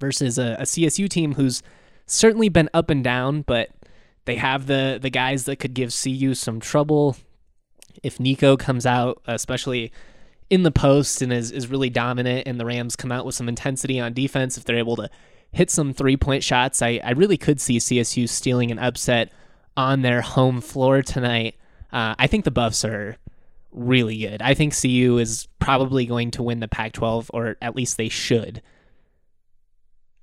versus 0.00 0.38
a, 0.38 0.56
a 0.58 0.62
CSU 0.62 1.08
team 1.08 1.34
who's 1.34 1.62
certainly 2.06 2.48
been 2.48 2.68
up 2.74 2.90
and 2.90 3.02
down, 3.02 3.42
but 3.42 3.70
they 4.24 4.36
have 4.36 4.66
the 4.66 4.98
the 5.00 5.10
guys 5.10 5.44
that 5.44 5.56
could 5.56 5.74
give 5.74 5.94
CU 5.94 6.34
some 6.34 6.60
trouble 6.60 7.16
if 8.02 8.18
Nico 8.18 8.56
comes 8.56 8.86
out, 8.86 9.22
especially 9.26 9.92
in 10.50 10.62
the 10.62 10.70
post 10.70 11.22
and 11.22 11.32
is, 11.32 11.50
is 11.50 11.68
really 11.68 11.90
dominant 11.90 12.46
and 12.46 12.60
the 12.60 12.66
Rams 12.66 12.96
come 12.96 13.10
out 13.10 13.24
with 13.24 13.34
some 13.34 13.48
intensity 13.48 13.98
on 13.98 14.12
defense, 14.12 14.58
if 14.58 14.64
they're 14.64 14.76
able 14.76 14.96
to 14.96 15.08
hit 15.52 15.70
some 15.70 15.92
three 15.92 16.16
point 16.16 16.42
shots, 16.42 16.82
I, 16.82 17.00
I 17.02 17.12
really 17.12 17.36
could 17.36 17.60
see 17.60 17.78
CSU 17.78 18.28
stealing 18.28 18.70
an 18.70 18.78
upset 18.78 19.32
on 19.76 20.02
their 20.02 20.20
home 20.20 20.60
floor 20.60 21.02
tonight. 21.02 21.56
Uh, 21.92 22.14
I 22.18 22.26
think 22.26 22.44
the 22.44 22.50
Buffs 22.50 22.84
are 22.84 23.16
really 23.74 24.18
good. 24.18 24.40
I 24.40 24.54
think 24.54 24.80
CU 24.80 25.18
is 25.18 25.48
probably 25.58 26.06
going 26.06 26.30
to 26.32 26.42
win 26.42 26.60
the 26.60 26.68
Pac 26.68 26.92
12, 26.92 27.30
or 27.34 27.56
at 27.60 27.76
least 27.76 27.96
they 27.96 28.08
should. 28.08 28.62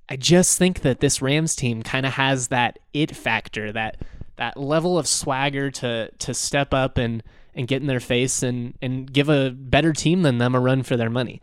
I 0.08 0.16
just 0.16 0.58
think 0.58 0.80
that 0.80 1.00
this 1.00 1.22
Rams 1.22 1.54
team 1.54 1.82
kind 1.82 2.04
of 2.04 2.14
has 2.14 2.48
that 2.48 2.78
it 2.92 3.14
factor, 3.14 3.72
that 3.72 3.98
that 4.36 4.56
level 4.56 4.98
of 4.98 5.06
swagger 5.06 5.70
to 5.70 6.10
to 6.10 6.34
step 6.34 6.74
up 6.74 6.98
and 6.98 7.22
and 7.54 7.68
get 7.68 7.80
in 7.80 7.86
their 7.86 8.00
face 8.00 8.42
and 8.42 8.74
and 8.82 9.10
give 9.12 9.28
a 9.28 9.50
better 9.50 9.92
team 9.92 10.22
than 10.22 10.38
them 10.38 10.54
a 10.54 10.60
run 10.60 10.82
for 10.82 10.96
their 10.96 11.10
money. 11.10 11.40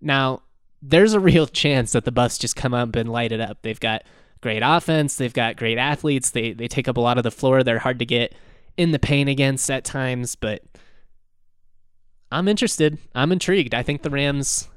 Now, 0.00 0.42
there's 0.80 1.12
a 1.12 1.20
real 1.20 1.46
chance 1.62 1.92
that 1.92 2.04
the 2.04 2.12
Buffs 2.12 2.38
just 2.38 2.56
come 2.56 2.74
up 2.74 2.96
and 2.96 3.10
light 3.10 3.32
it 3.32 3.40
up. 3.40 3.58
They've 3.62 3.78
got 3.78 4.02
great 4.40 4.62
offense, 4.64 5.16
they've 5.16 5.32
got 5.32 5.56
great 5.56 5.78
athletes, 5.78 6.30
they 6.30 6.52
they 6.52 6.68
take 6.68 6.88
up 6.88 6.96
a 6.96 7.00
lot 7.02 7.18
of 7.18 7.24
the 7.24 7.30
floor. 7.30 7.62
They're 7.62 7.78
hard 7.78 7.98
to 7.98 8.06
get 8.06 8.34
in 8.76 8.92
the 8.92 8.98
paint 8.98 9.28
against 9.28 9.70
at 9.70 9.84
times, 9.84 10.34
but 10.34 10.62
I'm 12.32 12.48
interested. 12.48 12.98
I'm 13.14 13.32
intrigued. 13.32 13.74
I 13.74 13.82
think 13.82 14.02
the 14.02 14.10
Rams 14.10 14.68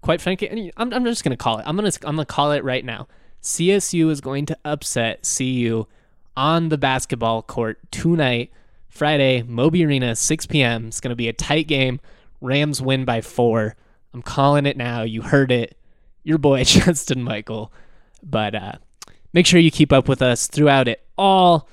quite 0.00 0.20
frankly, 0.20 0.72
I'm, 0.76 0.92
I'm 0.92 1.04
just 1.04 1.24
going 1.24 1.36
to 1.36 1.42
call 1.42 1.58
it. 1.58 1.64
I'm 1.66 1.76
going 1.76 1.90
to 1.90 2.06
I'm 2.06 2.16
going 2.16 2.26
to 2.26 2.32
call 2.32 2.52
it 2.52 2.64
right 2.64 2.84
now. 2.84 3.08
CSU 3.42 4.10
is 4.10 4.20
going 4.20 4.46
to 4.46 4.58
upset 4.64 5.28
CU 5.36 5.86
on 6.36 6.68
the 6.68 6.78
basketball 6.78 7.42
court 7.42 7.78
tonight, 7.90 8.52
Friday, 8.88 9.42
Moby 9.42 9.84
Arena, 9.84 10.16
6 10.16 10.46
p.m. 10.46 10.88
It's 10.88 11.00
going 11.00 11.10
to 11.10 11.16
be 11.16 11.28
a 11.28 11.32
tight 11.32 11.68
game. 11.68 12.00
Rams 12.40 12.80
win 12.80 13.04
by 13.04 13.20
four. 13.20 13.76
I'm 14.12 14.22
calling 14.22 14.66
it 14.66 14.76
now. 14.76 15.02
You 15.02 15.22
heard 15.22 15.52
it. 15.52 15.76
Your 16.24 16.38
boy, 16.38 16.64
Justin 16.64 17.22
Michael. 17.22 17.72
But 18.22 18.54
uh, 18.54 18.72
make 19.32 19.46
sure 19.46 19.60
you 19.60 19.70
keep 19.70 19.92
up 19.92 20.08
with 20.08 20.22
us 20.22 20.46
throughout 20.46 20.88
it 20.88 21.04
all. 21.16 21.68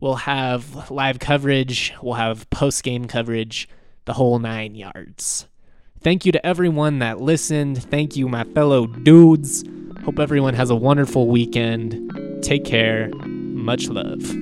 We'll 0.00 0.14
have 0.16 0.90
live 0.90 1.20
coverage, 1.20 1.94
we'll 2.02 2.14
have 2.14 2.50
post 2.50 2.82
game 2.82 3.04
coverage, 3.04 3.68
the 4.04 4.14
whole 4.14 4.38
nine 4.38 4.74
yards. 4.74 5.46
Thank 6.00 6.26
you 6.26 6.32
to 6.32 6.44
everyone 6.44 6.98
that 6.98 7.20
listened. 7.20 7.82
Thank 7.84 8.16
you, 8.16 8.28
my 8.28 8.44
fellow 8.44 8.86
dudes. 8.86 9.64
Hope 10.04 10.18
everyone 10.18 10.54
has 10.54 10.70
a 10.70 10.74
wonderful 10.74 11.28
weekend. 11.28 12.42
Take 12.42 12.64
care. 12.64 13.10
Much 13.26 13.88
love. 13.88 14.41